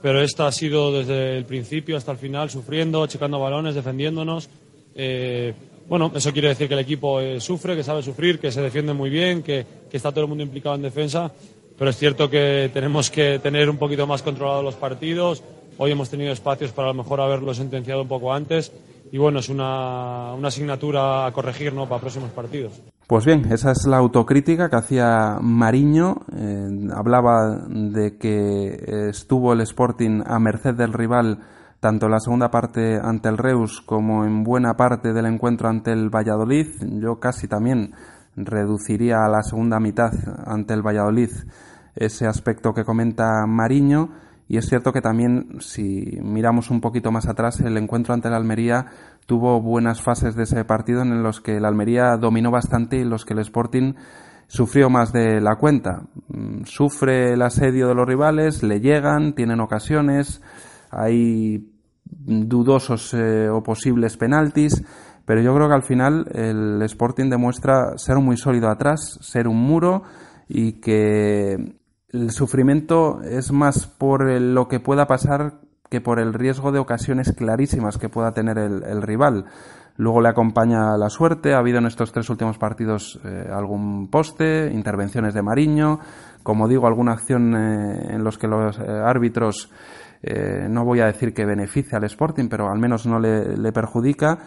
pero 0.00 0.22
esta 0.22 0.46
ha 0.46 0.52
sido 0.52 0.92
desde 0.92 1.36
el 1.36 1.44
principio 1.44 1.96
hasta 1.96 2.12
el 2.12 2.18
final 2.18 2.50
sufriendo, 2.50 3.06
checando 3.06 3.40
balones, 3.40 3.74
defendiéndonos. 3.74 4.48
Eh, 4.94 5.54
bueno, 5.88 6.12
eso 6.14 6.32
quiere 6.32 6.48
decir 6.48 6.68
que 6.68 6.74
el 6.74 6.80
equipo 6.80 7.20
eh, 7.20 7.40
sufre, 7.40 7.74
que 7.74 7.82
sabe 7.82 8.02
sufrir, 8.02 8.38
que 8.38 8.52
se 8.52 8.60
defiende 8.60 8.92
muy 8.92 9.10
bien, 9.10 9.42
que, 9.42 9.64
que, 9.90 9.96
está 9.96 10.10
todo 10.10 10.22
el 10.22 10.28
mundo 10.28 10.44
implicado 10.44 10.74
en 10.74 10.82
defensa, 10.82 11.32
pero 11.78 11.90
es 11.90 11.96
cierto 11.96 12.28
que 12.28 12.70
tenemos 12.72 13.10
que 13.10 13.38
tener 13.38 13.70
un 13.70 13.78
poquito 13.78 14.06
más 14.06 14.22
controlados 14.22 14.64
los 14.64 14.74
partidos. 14.74 15.42
Hoy 15.78 15.92
hemos 15.92 16.10
tenido 16.10 16.32
espacios 16.32 16.72
para 16.72 16.88
a 16.88 16.92
lo 16.92 17.02
mejor 17.02 17.20
haberlo 17.20 17.54
sentenciado 17.54 18.02
un 18.02 18.08
poco 18.08 18.32
antes 18.32 18.72
y 19.10 19.18
bueno, 19.18 19.38
es 19.38 19.48
una, 19.48 20.34
una 20.34 20.48
asignatura 20.48 21.26
a 21.26 21.32
corregir 21.32 21.72
¿no? 21.72 21.88
para 21.88 22.00
próximos 22.00 22.30
partidos. 22.30 22.72
Pues 23.08 23.24
bien, 23.24 23.50
esa 23.50 23.70
es 23.70 23.86
la 23.86 23.96
autocrítica 23.96 24.68
que 24.68 24.76
hacía 24.76 25.38
Mariño. 25.40 26.26
Eh, 26.36 26.88
hablaba 26.94 27.56
de 27.66 28.18
que 28.18 29.08
estuvo 29.08 29.54
el 29.54 29.62
Sporting 29.62 30.22
a 30.26 30.38
merced 30.38 30.74
del 30.74 30.92
rival 30.92 31.38
tanto 31.80 32.04
en 32.04 32.12
la 32.12 32.20
segunda 32.20 32.50
parte 32.50 33.00
ante 33.02 33.30
el 33.30 33.38
Reus 33.38 33.80
como 33.80 34.26
en 34.26 34.44
buena 34.44 34.76
parte 34.76 35.14
del 35.14 35.24
encuentro 35.24 35.70
ante 35.70 35.90
el 35.90 36.10
Valladolid. 36.14 36.66
Yo 37.00 37.18
casi 37.18 37.48
también 37.48 37.94
reduciría 38.36 39.24
a 39.24 39.28
la 39.30 39.42
segunda 39.42 39.80
mitad 39.80 40.12
ante 40.44 40.74
el 40.74 40.86
Valladolid 40.86 41.30
ese 41.94 42.26
aspecto 42.26 42.74
que 42.74 42.84
comenta 42.84 43.46
Mariño 43.46 44.10
y 44.48 44.56
es 44.56 44.66
cierto 44.66 44.92
que 44.92 45.02
también, 45.02 45.58
si 45.60 46.18
miramos 46.22 46.70
un 46.70 46.80
poquito 46.80 47.12
más 47.12 47.28
atrás, 47.28 47.60
el 47.60 47.76
encuentro 47.76 48.14
ante 48.14 48.30
la 48.30 48.38
Almería 48.38 48.86
tuvo 49.26 49.60
buenas 49.60 50.00
fases 50.00 50.34
de 50.36 50.44
ese 50.44 50.64
partido 50.64 51.02
en 51.02 51.22
los 51.22 51.42
que 51.42 51.60
la 51.60 51.68
Almería 51.68 52.16
dominó 52.16 52.50
bastante 52.50 52.96
y 52.96 53.04
los 53.04 53.26
que 53.26 53.34
el 53.34 53.40
Sporting 53.40 53.92
sufrió 54.46 54.88
más 54.88 55.12
de 55.12 55.42
la 55.42 55.56
cuenta. 55.56 56.04
Mm, 56.28 56.64
sufre 56.64 57.34
el 57.34 57.42
asedio 57.42 57.88
de 57.88 57.94
los 57.94 58.08
rivales, 58.08 58.62
le 58.62 58.80
llegan, 58.80 59.34
tienen 59.34 59.60
ocasiones, 59.60 60.40
hay 60.90 61.70
dudosos 62.06 63.12
eh, 63.12 63.50
o 63.50 63.62
posibles 63.62 64.16
penaltis, 64.16 64.82
pero 65.26 65.42
yo 65.42 65.54
creo 65.54 65.68
que 65.68 65.74
al 65.74 65.82
final 65.82 66.26
el 66.32 66.80
Sporting 66.82 67.28
demuestra 67.28 67.98
ser 67.98 68.16
muy 68.16 68.38
sólido 68.38 68.70
atrás, 68.70 69.18
ser 69.20 69.46
un 69.46 69.58
muro 69.58 70.04
y 70.48 70.80
que 70.80 71.76
el 72.10 72.30
sufrimiento 72.30 73.20
es 73.22 73.52
más 73.52 73.86
por 73.86 74.24
lo 74.28 74.68
que 74.68 74.80
pueda 74.80 75.06
pasar 75.06 75.60
que 75.90 76.00
por 76.00 76.18
el 76.20 76.34
riesgo 76.34 76.72
de 76.72 76.78
ocasiones 76.78 77.32
clarísimas 77.32 77.98
que 77.98 78.08
pueda 78.08 78.32
tener 78.32 78.58
el, 78.58 79.02
rival. 79.02 79.46
Luego 79.96 80.20
le 80.20 80.28
acompaña 80.28 80.96
la 80.96 81.10
suerte. 81.10 81.54
Ha 81.54 81.58
habido 81.58 81.78
en 81.78 81.86
estos 81.86 82.12
tres 82.12 82.28
últimos 82.30 82.58
partidos 82.58 83.18
eh, 83.24 83.48
algún 83.50 84.08
poste, 84.10 84.70
intervenciones 84.72 85.34
de 85.34 85.42
Mariño, 85.42 85.98
como 86.42 86.68
digo, 86.68 86.86
alguna 86.86 87.12
acción 87.12 87.54
eh, 87.56 88.14
en 88.14 88.22
los 88.22 88.38
que 88.38 88.48
los 88.48 88.78
eh, 88.78 88.82
árbitros, 88.86 89.70
no 90.68 90.84
voy 90.84 90.98
a 90.98 91.06
decir 91.06 91.32
que 91.32 91.44
beneficia 91.44 91.98
al 91.98 92.04
Sporting, 92.04 92.48
pero 92.48 92.68
al 92.68 92.78
menos 92.80 93.06
no 93.06 93.20
le, 93.20 93.56
le 93.56 93.72
perjudica. 93.72 94.40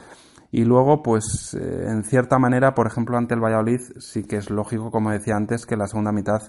Y 0.51 0.65
luego, 0.65 1.01
pues, 1.01 1.53
en 1.53 2.03
cierta 2.03 2.37
manera, 2.37 2.73
por 2.73 2.87
ejemplo, 2.87 3.17
ante 3.17 3.35
el 3.35 3.39
Valladolid, 3.39 3.79
sí 3.99 4.23
que 4.23 4.35
es 4.35 4.49
lógico, 4.49 4.91
como 4.91 5.11
decía 5.11 5.37
antes, 5.37 5.65
que 5.65 5.77
la 5.77 5.87
segunda 5.87 6.11
mitad 6.11 6.41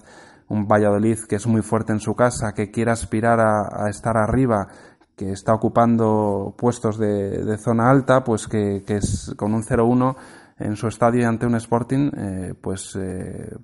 un 0.53 0.67
Valladolid 0.67 1.19
que 1.27 1.35
es 1.35 1.47
muy 1.47 1.61
fuerte 1.61 1.91
en 1.91 1.99
su 1.99 2.15
casa, 2.15 2.53
que 2.53 2.69
quiere 2.71 2.91
aspirar 2.91 3.39
a, 3.39 3.89
estar 3.89 4.15
arriba, 4.17 4.67
que 5.15 5.31
está 5.31 5.53
ocupando 5.53 6.53
puestos 6.57 6.97
de, 6.97 7.57
zona 7.57 7.89
alta, 7.89 8.23
pues 8.23 8.47
que, 8.47 8.83
es 8.87 9.33
con 9.35 9.53
un 9.53 9.63
0-1 9.63 10.15
en 10.59 10.75
su 10.75 10.87
estadio 10.87 11.21
y 11.21 11.25
ante 11.25 11.45
un 11.45 11.55
Sporting, 11.55 12.11
eh, 12.15 12.53
pues 12.59 12.95
eh, 12.95 13.55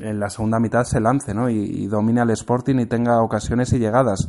en 0.00 0.20
la 0.20 0.30
segunda 0.30 0.60
mitad 0.60 0.84
se 0.84 1.00
lance 1.00 1.34
¿no? 1.34 1.50
y, 1.50 1.86
domine 1.86 2.20
al 2.20 2.30
Sporting 2.30 2.76
y 2.76 2.86
tenga 2.86 3.20
ocasiones 3.22 3.72
y 3.72 3.78
llegadas. 3.78 4.28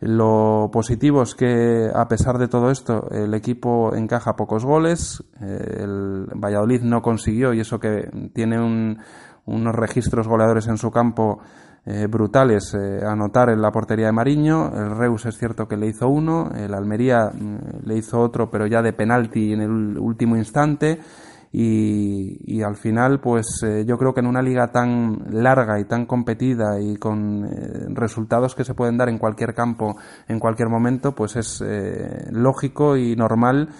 Lo 0.00 0.70
positivo 0.72 1.22
es 1.22 1.34
que, 1.34 1.90
a 1.92 2.06
pesar 2.06 2.38
de 2.38 2.46
todo 2.46 2.70
esto, 2.70 3.08
el 3.10 3.34
equipo 3.34 3.96
encaja 3.96 4.36
pocos 4.36 4.64
goles. 4.64 5.24
Eh, 5.40 5.80
el 5.80 6.26
Valladolid 6.36 6.82
no 6.82 7.02
consiguió, 7.02 7.52
y 7.52 7.60
eso 7.60 7.80
que 7.80 8.08
tiene 8.32 8.60
unos 9.48 9.74
registros 9.74 10.28
goleadores 10.28 10.66
en 10.68 10.78
su 10.78 10.90
campo 10.90 11.40
eh, 11.90 12.06
brutales, 12.06 12.74
eh, 12.74 13.00
anotar 13.02 13.48
en 13.48 13.62
la 13.62 13.72
portería 13.72 14.06
de 14.06 14.12
Mariño. 14.12 14.72
El 14.74 14.94
Reus 14.94 15.24
es 15.24 15.38
cierto 15.38 15.66
que 15.66 15.78
le 15.78 15.86
hizo 15.86 16.06
uno, 16.06 16.50
el 16.54 16.74
Almería 16.74 17.30
mm, 17.32 17.86
le 17.86 17.96
hizo 17.96 18.20
otro, 18.20 18.50
pero 18.50 18.66
ya 18.66 18.82
de 18.82 18.92
penalti 18.92 19.54
en 19.54 19.62
el 19.62 19.98
último 19.98 20.36
instante 20.36 21.00
y, 21.50 22.60
al 22.62 22.76
final 22.76 23.20
pues 23.20 23.62
eh, 23.64 23.86
yo 23.86 23.96
creo 23.96 24.12
que 24.12 24.20
en 24.20 24.26
una 24.26 24.42
liga 24.42 24.70
tan 24.70 25.28
larga 25.30 25.80
y 25.80 25.86
tan 25.86 26.04
competida 26.04 26.78
y 26.78 26.96
con 26.96 27.46
eh, 27.46 27.86
resultados 27.94 28.54
que 28.54 28.64
se 28.64 28.74
pueden 28.74 28.98
dar 28.98 29.08
en 29.08 29.16
cualquier 29.16 29.54
campo 29.54 29.96
en 30.26 30.40
cualquier 30.40 30.68
momento 30.68 31.14
pues 31.14 31.36
es 31.36 31.64
lógico 32.30 32.98
y 32.98 33.16
normal 33.16 33.70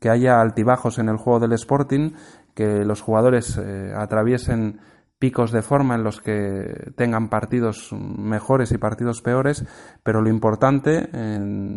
que 0.00 0.08
haya 0.08 0.40
altibajos 0.40 0.98
en 0.98 1.10
el 1.10 1.18
juego 1.18 1.40
del 1.40 1.52
Sporting 1.52 2.12
que 2.54 2.82
los 2.86 3.02
jugadores 3.02 3.60
atraviesen 3.94 4.80
picos 5.18 5.50
de 5.50 5.62
forma 5.62 5.96
en 5.96 6.04
los 6.04 6.20
que 6.20 6.92
tengan 6.96 7.28
partidos 7.28 7.92
mejores 7.92 8.70
y 8.70 8.78
partidos 8.78 9.20
peores, 9.20 9.64
pero 10.04 10.22
lo 10.22 10.30
importante, 10.30 11.08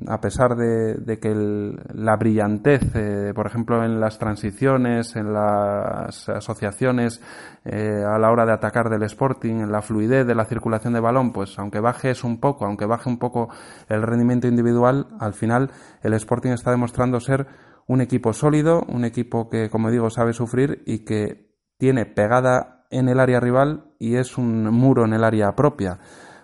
a 0.08 0.22
pesar 0.22 0.56
de, 0.56 1.20
que 1.20 1.34
la 1.94 2.16
brillantez, 2.18 2.82
eh, 2.96 3.34
por 3.34 3.48
ejemplo, 3.48 3.84
en 3.84 4.00
las 4.00 4.20
transiciones, 4.20 5.16
en 5.16 5.34
las 5.34 6.30
asociaciones, 6.30 7.22
eh, 7.66 8.04
a 8.08 8.20
la 8.20 8.32
hora 8.32 8.46
de 8.46 8.54
atacar 8.54 8.90
del 8.90 9.04
Sporting, 9.04 9.56
en 9.56 9.72
la 9.72 9.82
fluidez 9.82 10.28
de 10.28 10.36
la 10.36 10.46
circulación 10.46 10.94
de 10.94 11.00
balón, 11.00 11.34
pues 11.34 11.58
aunque 11.58 11.80
baje 11.80 12.12
es 12.12 12.24
un 12.24 12.40
poco, 12.40 12.66
aunque 12.66 12.86
baje 12.86 13.10
un 13.10 13.18
poco 13.18 13.50
el 13.90 14.04
rendimiento 14.04 14.48
individual, 14.48 15.08
al 15.20 15.34
final 15.34 15.72
el 16.04 16.14
Sporting 16.14 16.52
está 16.52 16.70
demostrando 16.70 17.20
ser 17.20 17.48
un 17.88 18.02
equipo 18.02 18.34
sólido, 18.34 18.84
un 18.88 19.04
equipo 19.04 19.50
que, 19.50 19.70
como 19.70 19.90
digo, 19.90 20.12
sabe 20.12 20.34
sufrir 20.34 20.84
y 20.86 21.04
que 21.06 21.52
tiene 21.78 22.06
pegada 22.06 22.81
en 22.92 23.10
el 23.10 23.20
área 23.20 23.40
rival 23.40 23.86
y 24.00 24.16
es 24.16 24.38
un 24.38 24.66
muro 24.66 25.06
en 25.06 25.14
el 25.14 25.24
área 25.24 25.56
propia. 25.56 26.00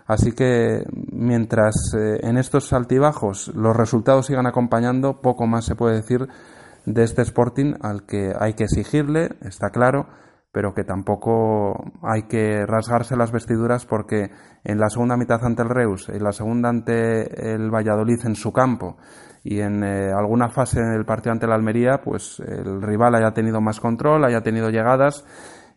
Así 0.06 0.32
que 0.32 0.84
mientras 1.12 1.74
eh, 1.94 2.20
en 2.22 2.38
estos 2.38 2.72
altibajos 2.72 3.48
los 3.54 3.76
resultados 3.76 4.26
sigan 4.26 4.46
acompañando, 4.46 5.20
poco 5.20 5.46
más 5.46 5.66
se 5.66 5.76
puede 5.76 5.96
decir 5.96 6.28
de 6.86 7.04
este 7.04 7.20
Sporting 7.22 7.74
al 7.82 8.06
que 8.06 8.32
hay 8.38 8.54
que 8.54 8.64
exigirle, 8.64 9.28
está 9.42 9.68
claro, 9.68 10.06
pero 10.50 10.72
que 10.72 10.82
tampoco 10.82 11.92
hay 12.02 12.22
que 12.22 12.64
rasgarse 12.64 13.16
las 13.16 13.32
vestiduras 13.32 13.84
porque 13.84 14.30
en 14.64 14.80
la 14.80 14.88
segunda 14.88 15.18
mitad 15.18 15.44
ante 15.44 15.62
el 15.62 15.68
Reus, 15.68 16.08
en 16.08 16.24
la 16.24 16.32
segunda 16.32 16.70
ante 16.70 17.54
el 17.54 17.70
Valladolid 17.70 18.24
en 18.24 18.34
su 18.34 18.50
campo 18.50 18.96
y 19.44 19.60
en 19.60 19.84
eh, 19.84 20.10
alguna 20.10 20.48
fase 20.48 20.80
del 20.80 21.04
partido 21.04 21.32
ante 21.32 21.46
la 21.46 21.54
Almería, 21.54 22.00
pues 22.02 22.40
el 22.40 22.80
rival 22.80 23.14
haya 23.14 23.32
tenido 23.32 23.60
más 23.60 23.78
control, 23.78 24.24
haya 24.24 24.40
tenido 24.40 24.70
llegadas 24.70 25.24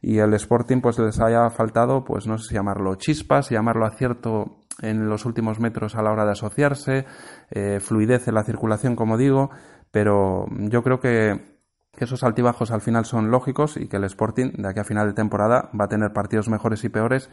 y 0.02 0.18
el 0.18 0.34
Sporting 0.34 0.82
pues 0.82 0.98
les 1.00 1.20
haya 1.20 1.50
faltado, 1.50 2.04
pues 2.04 2.28
no 2.28 2.38
sé 2.38 2.50
si 2.50 2.56
llamarlo 2.56 2.96
chispas, 2.96 3.50
llamarlo 3.50 3.86
acierto 3.86 4.62
en 4.82 5.08
los 5.08 5.26
últimos 5.26 5.60
metros 5.60 5.96
a 5.96 6.02
la 6.02 6.12
hora 6.12 6.26
de 6.26 6.32
asociarse, 6.32 7.06
eh, 7.52 7.80
fluidez 7.80 8.28
en 8.28 8.36
la 8.36 8.44
circulación, 8.44 8.96
como 8.96 9.18
digo, 9.18 9.52
pero 9.92 10.48
yo 10.50 10.82
creo 10.82 11.00
que, 11.00 11.52
esos 11.98 12.24
altibajos 12.24 12.72
al 12.72 12.82
final 12.82 13.06
son 13.06 13.32
lógicos 13.32 13.76
y 13.78 13.88
que 13.88 13.98
el 13.98 14.06
Sporting 14.06 14.54
de 14.54 14.70
aquí 14.70 14.80
a 14.80 14.84
final 14.86 15.08
de 15.08 15.14
temporada 15.14 15.70
va 15.80 15.86
a 15.86 15.90
tener 15.90 16.14
partidos 16.14 16.48
mejores 16.48 16.84
y 16.86 16.90
peores 16.90 17.30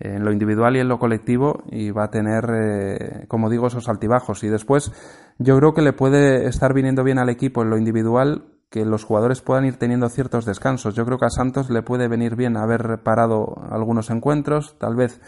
en 0.00 0.24
lo 0.24 0.32
individual 0.32 0.76
y 0.76 0.80
en 0.80 0.88
lo 0.88 0.98
colectivo 0.98 1.62
y 1.70 1.90
va 1.92 2.04
a 2.04 2.10
tener, 2.10 2.44
eh, 2.52 3.24
como 3.28 3.48
digo, 3.48 3.68
esos 3.68 3.88
altibajos. 3.88 4.42
Y 4.42 4.48
después 4.48 4.92
yo 5.38 5.56
creo 5.56 5.74
que 5.74 5.82
le 5.82 5.92
puede 5.92 6.48
estar 6.48 6.74
viniendo 6.74 7.04
bien 7.04 7.18
al 7.18 7.28
equipo 7.28 7.62
en 7.62 7.70
lo 7.70 7.78
individual 7.78 8.49
que 8.70 8.84
los 8.84 9.04
jugadores 9.04 9.42
puedan 9.42 9.64
ir 9.64 9.76
teniendo 9.76 10.08
ciertos 10.08 10.46
descansos. 10.46 10.94
Yo 10.94 11.04
creo 11.04 11.18
que 11.18 11.26
a 11.26 11.30
Santos 11.30 11.70
le 11.70 11.82
puede 11.82 12.08
venir 12.08 12.36
bien 12.36 12.56
haber 12.56 13.02
parado 13.02 13.56
algunos 13.70 14.10
encuentros, 14.10 14.78
tal 14.78 14.94
vez 14.94 15.20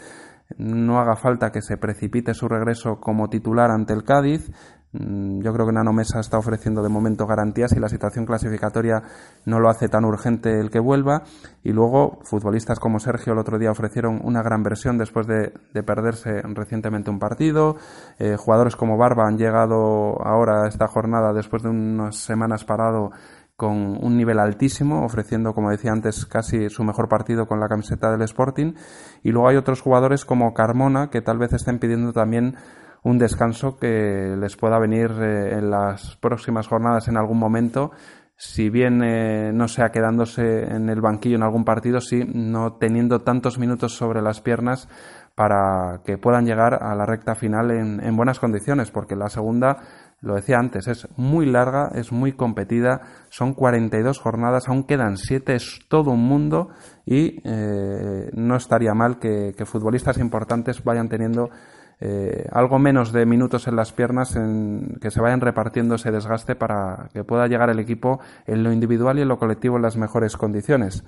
no 0.57 0.99
haga 0.99 1.15
falta 1.15 1.51
que 1.51 1.61
se 1.61 1.77
precipite 1.77 2.33
su 2.33 2.47
regreso 2.47 2.99
como 2.99 3.29
titular 3.29 3.71
ante 3.71 3.93
el 3.93 4.03
Cádiz. 4.03 4.51
Mm, 4.93 5.41
yo 5.41 5.51
creo 5.53 5.65
que 5.65 5.73
Nano 5.73 5.91
Mesa 5.91 6.19
está 6.19 6.37
ofreciendo 6.37 6.83
de 6.83 6.89
momento 6.89 7.25
garantías 7.25 7.73
y 7.73 7.79
la 7.79 7.89
situación 7.89 8.25
clasificatoria 8.25 9.01
no 9.45 9.59
lo 9.59 9.69
hace 9.69 9.89
tan 9.89 10.05
urgente 10.05 10.59
el 10.59 10.69
que 10.69 10.79
vuelva. 10.79 11.23
Y 11.63 11.71
luego, 11.71 12.19
futbolistas 12.23 12.79
como 12.79 12.99
Sergio 12.99 13.33
el 13.33 13.39
otro 13.39 13.57
día 13.57 13.71
ofrecieron 13.71 14.21
una 14.23 14.43
gran 14.43 14.63
versión 14.63 14.97
después 14.97 15.27
de, 15.27 15.51
perderse 15.83 16.41
recientemente 16.43 17.09
un 17.09 17.19
partido. 17.19 17.75
Eh, 18.19 18.35
jugadores 18.37 18.75
como 18.75 18.97
Barba 18.97 19.27
han 19.27 19.37
llegado 19.37 20.21
ahora 20.23 20.63
a 20.63 20.67
esta 20.67 20.87
jornada 20.87 21.33
después 21.33 21.63
de 21.63 21.69
unas 21.69 22.15
semanas 22.17 22.63
parado 22.63 23.11
con 23.55 24.03
un 24.03 24.17
nivel 24.17 24.39
altísimo, 24.39 25.05
ofreciendo, 25.05 25.53
como 25.53 25.69
decía 25.69 25.91
antes, 25.91 26.25
casi 26.25 26.69
su 26.69 26.83
mejor 26.83 27.07
partido 27.07 27.45
con 27.45 27.59
la 27.59 27.67
camiseta 27.67 28.11
del 28.11 28.23
Sporting. 28.23 28.73
Y 29.23 29.31
luego 29.31 29.47
hay 29.47 29.57
otros 29.57 29.81
jugadores 29.81 30.25
como 30.25 30.53
Carmona, 30.53 31.09
que 31.09 31.21
tal 31.21 31.37
vez 31.37 31.53
estén 31.53 31.79
pidiendo 31.79 32.13
también 32.13 32.55
un 33.03 33.17
descanso 33.17 33.77
que 33.77 34.35
les 34.39 34.55
pueda 34.55 34.79
venir 34.79 35.11
eh, 35.19 35.57
en 35.57 35.69
las 35.69 36.15
próximas 36.17 36.67
jornadas 36.67 37.07
en 37.07 37.17
algún 37.17 37.37
momento. 37.37 37.91
Si 38.35 38.69
bien 38.69 39.03
eh, 39.03 39.51
no 39.53 39.67
sea 39.67 39.91
quedándose 39.91 40.63
en 40.63 40.89
el 40.89 41.01
banquillo 41.01 41.35
en 41.35 41.43
algún 41.43 41.65
partido, 41.65 42.01
sí 42.01 42.23
no 42.33 42.73
teniendo 42.73 43.21
tantos 43.21 43.59
minutos 43.59 43.93
sobre 43.93 44.21
las 44.21 44.41
piernas 44.41 44.89
para 45.35 46.01
que 46.05 46.17
puedan 46.17 46.45
llegar 46.45 46.83
a 46.83 46.95
la 46.95 47.05
recta 47.05 47.35
final 47.35 47.71
en, 47.71 48.03
en 48.03 48.15
buenas 48.15 48.39
condiciones, 48.39 48.91
porque 48.91 49.15
la 49.15 49.29
segunda 49.29 49.77
lo 50.23 50.35
decía 50.35 50.57
antes, 50.57 50.87
es 50.87 51.07
muy 51.17 51.45
larga, 51.45 51.91
es 51.95 52.13
muy 52.13 52.31
competida, 52.31 53.01
son 53.29 53.53
42 53.53 54.19
jornadas, 54.19 54.69
aún 54.69 54.85
quedan 54.85 55.17
7, 55.17 55.53
es 55.53 55.81
todo 55.89 56.11
un 56.11 56.23
mundo 56.23 56.69
y 57.05 57.41
eh, 57.43 58.29
no 58.33 58.55
estaría 58.55 58.93
mal 58.93 59.19
que, 59.19 59.53
futbolistas 59.65 60.17
importantes 60.19 60.81
vayan 60.83 61.09
teniendo 61.09 61.49
eh, 61.99 62.47
algo 62.51 62.79
menos 62.79 63.11
de 63.11 63.25
minutos 63.25 63.67
en 63.67 63.75
las 63.75 63.93
piernas, 63.93 64.35
en, 64.35 64.97
que 65.01 65.11
se 65.11 65.21
vayan 65.21 65.41
repartiendo 65.41 65.95
ese 65.95 66.11
desgaste 66.11 66.55
para 66.55 67.09
que 67.13 67.23
pueda 67.23 67.47
llegar 67.47 67.69
el 67.69 67.79
equipo 67.79 68.19
en 68.45 68.63
lo 68.63 68.71
individual 68.71 69.19
y 69.19 69.21
en 69.21 69.27
lo 69.27 69.37
colectivo 69.37 69.77
en 69.77 69.83
las 69.83 69.97
mejores 69.97 70.37
condiciones. 70.37 71.03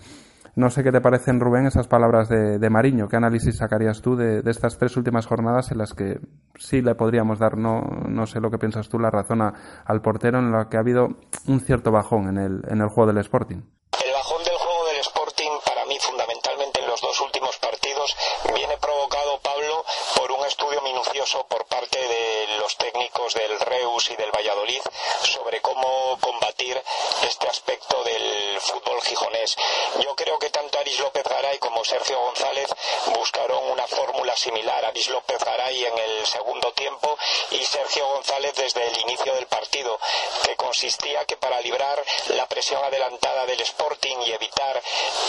No 0.55 0.69
sé 0.69 0.83
qué 0.83 0.91
te 0.93 1.01
parecen, 1.01 1.41
Rubén, 1.41 1.67
esas 1.67 1.89
palabras 1.89 2.29
de, 2.29 2.69
Mariño. 2.69 3.09
¿Qué 3.09 3.17
análisis 3.17 3.57
sacarías 3.57 4.01
tú 4.01 4.15
de, 4.15 4.41
estas 4.49 4.77
tres 4.77 4.95
últimas 4.95 5.25
jornadas 5.25 5.71
en 5.71 5.79
las 5.79 5.93
que 5.93 6.21
sí 6.57 6.81
le 6.81 6.95
podríamos 6.95 7.39
dar, 7.39 7.57
no, 7.57 7.81
no 8.07 8.25
sé 8.25 8.39
lo 8.39 8.49
que 8.49 8.57
piensas 8.57 8.87
tú, 8.87 8.97
la 8.97 9.11
razón 9.11 9.41
al 9.41 10.01
portero 10.01 10.39
en 10.39 10.53
la 10.53 10.69
que 10.69 10.77
ha 10.77 10.79
habido 10.79 11.09
un 11.47 11.59
cierto 11.59 11.91
bajón 11.91 12.29
en 12.29 12.37
el, 12.37 12.63
en 12.69 12.79
el 12.79 12.87
juego 12.87 13.11
del 13.11 13.17
Sporting? 13.17 13.67
El 13.99 14.13
bajón 14.13 14.43
del 14.45 14.55
juego 14.55 14.85
del 14.87 14.99
Sporting, 15.01 15.51
para 15.65 15.85
mí, 15.87 15.97
fundamentalmente 15.99 16.79
en 16.79 16.87
los 16.87 17.01
dos 17.01 17.19
últimos 17.19 17.57
partidos, 17.57 18.15
viene 18.55 18.77
provocado, 18.79 19.35
Pablo, 19.43 19.83
por 20.15 20.31
un 20.31 20.45
estudio 20.47 20.81
minucioso 20.83 21.45
por 21.49 21.67
parte 21.67 21.99
de 21.99 22.59
los 22.59 22.77
técnicos 22.77 23.33
del 23.33 23.59
Reus 23.59 24.09
y 24.09 24.15
del 24.15 24.31
Valladolid 24.31 24.81
sobre 25.19 25.59
cómo 25.59 26.17
combatir 26.21 26.79
este 27.27 27.47
aspecto 27.47 28.03
del 28.03 28.59
fútbol 28.59 28.94
gijonés. 29.05 29.55
Yo 30.01 30.15
creo 30.15 30.37
que 30.39 30.49
tanto 30.49 30.79
Aris 30.79 30.99
López 30.99 31.23
Garay 31.23 31.59
como 31.59 31.85
Sergio 31.85 32.19
González 32.19 32.67
buscaron 33.15 33.71
una 33.71 33.87
fórmula 33.87 34.35
similar. 34.35 34.83
Aris 34.85 35.09
López 35.09 35.39
Garay 35.43 35.85
en 35.85 35.97
el 35.97 36.25
segundo 36.25 36.71
tiempo 36.73 37.17
y 37.51 37.63
Sergio 37.63 38.07
González 38.07 38.53
desde 38.55 38.87
el 38.87 38.97
inicio 39.01 39.33
del 39.35 39.47
partido, 39.47 39.99
que 40.43 40.55
consistía 40.55 41.25
que 41.25 41.37
para 41.37 41.61
librar 41.61 42.03
la 42.29 42.47
presión 42.47 42.83
adelantada 42.83 43.45
del 43.45 43.61
Sporting 43.61 44.17
y 44.25 44.31
evitar 44.31 44.81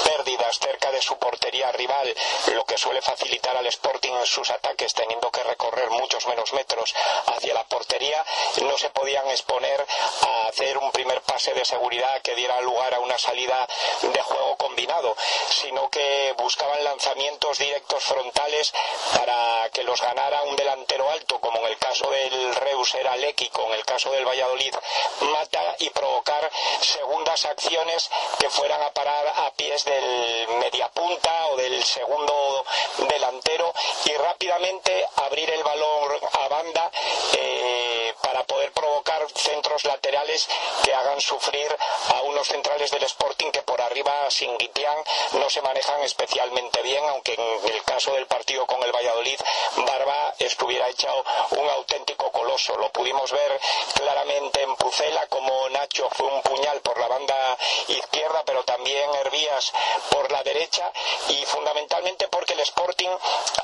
pérdidas 0.04 0.58
cerca 0.58 0.90
de 0.90 1.02
su 1.02 1.18
portería 1.18 1.70
rival, 1.72 2.14
lo 2.54 2.64
que 2.64 2.78
suele 2.78 3.02
facilitar 3.02 3.56
al 3.56 3.66
Sporting 3.66 4.12
en 4.12 4.26
sus 4.26 4.50
ataques 4.50 4.94
teniendo 4.94 5.30
que 5.30 5.42
recorrer 5.42 5.90
muchos 5.90 6.26
menos 6.26 6.52
metros 6.52 6.94
hacia 7.26 7.54
la 7.54 7.64
portería, 7.64 8.24
no 8.62 8.76
se 8.78 8.90
podían 8.90 9.28
exponer 9.28 9.86
a 10.22 10.48
hacer 10.48 10.78
un 10.78 10.90
primer 10.92 11.20
pase 11.22 11.52
de 11.54 11.64
seguridad 11.64 12.22
que 12.22 12.34
diera 12.34 12.60
lugar 12.60 12.94
a 12.94 13.00
una 13.00 13.18
salida 13.18 13.65
de 14.02 14.22
juego 14.22 14.56
combinado, 14.56 15.16
sino 15.48 15.88
que 15.90 16.34
buscaban 16.38 16.82
lanzamientos 16.84 17.58
directos 17.58 18.02
frontales 18.02 18.72
para 19.14 19.68
que 19.72 19.82
los 19.82 20.00
ganara 20.00 20.42
un 20.42 20.56
delantero 20.56 21.10
alto, 21.10 21.40
como 21.40 21.58
en 21.58 21.66
el 21.66 21.78
caso 21.78 22.10
del 22.10 22.54
Reus 22.54 22.94
era 22.94 23.16
Lequico, 23.16 23.66
en 23.66 23.72
el 23.72 23.84
caso 23.84 24.10
del 24.10 24.24
Valladolid 24.26 24.74
Mata, 25.20 25.76
y 25.78 25.90
provocar 25.90 26.50
segundas 26.80 27.44
acciones 27.44 28.10
que 28.38 28.50
fueran 28.50 28.82
a 28.82 28.90
parar 28.90 29.26
a 29.26 29.50
pies 29.52 29.84
del 29.84 30.48
mediapunta 30.60 31.46
o 31.48 31.56
del 31.56 31.82
segundo 31.84 32.64
delantero 33.08 33.72
y 34.04 34.12
rápidamente 34.14 35.06
abrir 35.16 35.50
el 35.50 35.62
balón 35.62 36.12
a 36.32 36.48
banda 36.48 36.90
eh, 37.38 37.85
para 38.26 38.42
poder 38.42 38.72
provocar 38.72 39.24
centros 39.36 39.84
laterales 39.84 40.48
que 40.82 40.92
hagan 40.92 41.20
sufrir 41.20 41.68
a 42.12 42.22
unos 42.22 42.48
centrales 42.48 42.90
del 42.90 43.04
Sporting 43.04 43.52
que 43.52 43.62
por 43.62 43.80
arriba 43.80 44.12
sin 44.30 44.58
Guitián 44.58 44.96
no 45.34 45.48
se 45.48 45.62
manejan 45.62 46.02
especialmente 46.02 46.82
bien, 46.82 47.04
aunque 47.04 47.34
en 47.34 47.72
el 47.72 47.84
caso 47.84 48.12
del 48.14 48.26
partido 48.26 48.66
con 48.66 48.82
el 48.82 48.90
Valladolid, 48.90 49.38
Barba 49.76 50.34
estuviera 50.40 50.88
echado 50.88 51.24
un 51.50 51.68
auténtico 51.70 52.32
coloso. 52.32 52.76
Lo 52.78 52.90
pudimos 52.90 53.30
ver 53.30 53.60
claramente 53.94 54.60
en 54.60 54.74
Pucela, 54.74 55.24
como 55.28 55.68
Nacho 55.68 56.08
fue 56.10 56.26
un 56.26 56.42
puñal 56.42 56.80
por 56.80 56.98
la 56.98 57.06
banda 57.06 57.56
izquierda, 57.86 58.42
pero 58.44 58.64
también 58.64 59.08
Hervías 59.14 59.72
por 60.10 60.32
la 60.32 60.42
derecha, 60.42 60.90
y 61.28 61.44
fundamentalmente 61.44 62.26
porque 62.26 62.54
el 62.54 62.60
Sporting, 62.60 63.10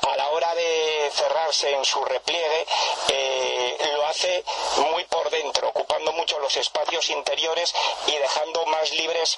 a 0.09 0.15
la 0.15 0.29
hora 0.29 0.55
de 0.55 1.11
cerrarse 1.13 1.69
en 1.71 1.83
su 1.83 2.03
repliegue, 2.05 2.65
eh, 3.09 3.91
lo 3.93 4.05
hace 4.07 4.43
muy 4.77 5.03
por 5.05 5.29
dentro, 5.29 5.69
ocupando 5.69 6.11
mucho 6.13 6.39
los 6.39 6.55
espacios 6.57 7.09
interiores 7.09 7.73
y 8.07 8.15
dejando 8.15 8.65
más 8.65 8.91
libres 8.91 9.37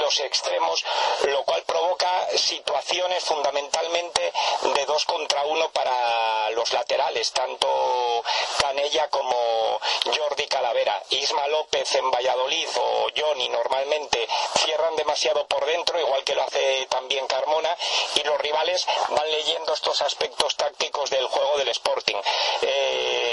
los 0.00 0.20
extremos, 0.20 0.84
lo 1.24 1.44
cual 1.44 1.62
provoca 1.64 2.28
situaciones 2.36 3.24
fundamentalmente 3.24 4.32
de 4.74 4.86
dos 4.86 5.04
contra 5.04 5.44
uno 5.44 5.68
para 5.70 6.50
los 6.50 6.72
laterales, 6.72 7.32
tanto 7.32 8.22
Canella 8.58 9.08
como 9.08 9.80
Jordi 10.04 10.46
Calavera. 10.46 11.02
Isma 11.10 11.46
López 11.48 11.94
en 11.94 12.10
Valladolid 12.10 12.68
o 12.76 13.06
Johnny 13.16 13.48
normalmente 13.48 14.26
cierran 14.58 14.94
demasiado 14.96 15.46
por 15.46 15.64
dentro, 15.64 15.98
igual 15.98 16.24
que 16.24 16.34
lo 16.34 16.42
hace 16.42 16.86
también 16.90 17.26
Carmona, 17.26 17.74
y 18.14 18.22
los 18.24 18.38
rivales 18.40 18.86
van 19.08 19.30
leyendo 19.30 19.72
estos 19.72 20.02
aspectos 20.02 20.54
tácticos 20.56 21.10
del 21.10 21.26
juego 21.26 21.58
del 21.58 21.68
Sporting. 21.68 22.16
Eh, 22.62 23.27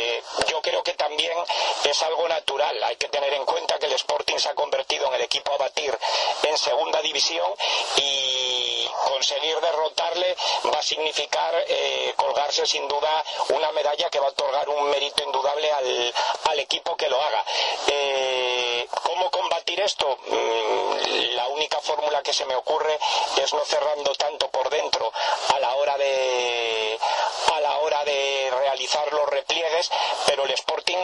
yo 0.47 0.61
creo 0.61 0.83
que 0.83 0.93
también 0.93 1.37
es 1.83 2.03
algo 2.03 2.27
natural. 2.27 2.83
Hay 2.83 2.95
que 2.97 3.07
tener 3.09 3.33
en 3.33 3.45
cuenta 3.45 3.77
que 3.79 3.85
el 3.85 3.93
Sporting 3.93 4.37
se 4.37 4.49
ha 4.49 4.55
convertido 4.55 5.07
en 5.07 5.15
el 5.15 5.21
equipo 5.21 5.53
a 5.53 5.57
batir 5.57 5.97
en 6.43 6.57
segunda 6.57 7.01
división 7.01 7.51
y 7.97 8.87
conseguir 9.05 9.59
derrotarle 9.59 10.35
va 10.73 10.79
a 10.79 10.83
significar 10.83 11.53
eh, 11.67 12.13
colgarse 12.15 12.65
sin 12.65 12.87
duda 12.87 13.23
una 13.49 13.71
medalla 13.71 14.09
que 14.09 14.19
va 14.19 14.27
a 14.27 14.29
otorgar 14.29 14.67
un 14.69 14.89
mérito 14.89 15.23
indudable 15.23 15.71
al, 15.71 16.13
al 16.45 16.59
equipo 16.59 16.95
que 16.95 17.09
lo 17.09 17.21
haga. 17.21 17.43
Eh, 17.87 18.87
¿Cómo 19.03 19.29
combatir 19.31 19.79
esto? 19.81 20.17
Mm, 20.27 21.35
la 21.35 21.47
única 21.49 21.79
fórmula 21.81 22.21
que 22.21 22.33
se 22.33 22.45
me 22.45 22.55
ocurre 22.55 22.97
es 23.37 23.53
no 23.53 23.63
cerrando 23.65 24.13
tanto 24.15 24.49
por 24.49 24.69
dentro 24.69 25.11
a 25.53 25.59
la 25.59 25.75
hora 25.75 25.97
de 25.97 26.74
de 28.05 28.51
realizar 28.51 29.11
los 29.11 29.27
repliegues, 29.29 29.89
pero 30.25 30.45
el 30.45 30.51
Sporting 30.51 30.97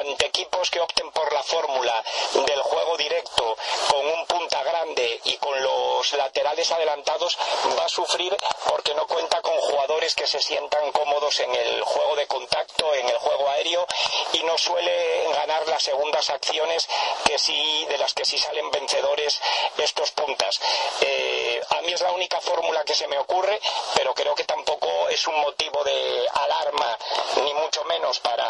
ante 0.00 0.26
equipos 0.26 0.70
que 0.70 0.80
opten 0.80 1.10
por 1.12 1.32
la 1.32 1.42
fórmula 1.42 2.02
del 2.34 2.62
juego 2.62 2.96
directo 2.96 3.56
con 3.88 4.06
un 4.06 4.26
punta 4.26 4.62
grande 4.62 5.20
y 5.24 5.36
con 5.36 5.60
los 5.62 6.12
laterales 6.14 6.70
adelantados 6.72 7.38
va 7.78 7.84
a 7.84 7.88
sufrir 7.88 8.36
porque 8.68 8.94
no 8.94 9.06
cuenta 9.06 9.40
con 9.42 9.56
jugadores 9.58 10.14
que 10.14 10.26
se 10.26 10.40
sientan 10.40 10.90
cómodos 10.92 11.40
en 11.40 11.54
el 11.54 11.82
juego 11.82 12.16
de 12.16 12.26
contacto, 12.26 12.94
en 12.94 13.08
el 13.08 13.18
juego 13.18 13.48
aéreo 13.50 13.86
y 14.32 14.42
no 14.42 14.56
suele 14.58 15.24
ganar 15.32 15.66
las 15.68 15.82
segundas 15.82 16.30
acciones 16.30 16.88
que 17.24 17.38
sí, 17.38 17.86
de 17.88 17.98
las 17.98 18.14
que 18.14 18.24
sí 18.24 18.38
salen 18.38 18.70
vencedores 18.70 19.40
estos 19.78 20.10
puntas. 20.12 20.60
Eh, 21.00 21.60
a 21.70 21.82
mí 21.82 21.92
es 21.92 22.00
la 22.00 22.12
única 22.12 22.40
fórmula 22.40 22.84
que 22.84 22.94
se 22.94 23.08
me 23.08 23.18
ocurre, 23.18 23.60
pero 23.94 24.14
creo 24.14 24.34
que 24.34 24.44
tampoco 24.44 25.08
es 25.08 25.26
un 25.26 25.40
motivo 25.40 25.84
de 25.84 26.26
alarma, 26.44 26.98
ni 27.42 27.54
mucho 27.54 27.84
menos 27.84 28.20
para 28.20 28.46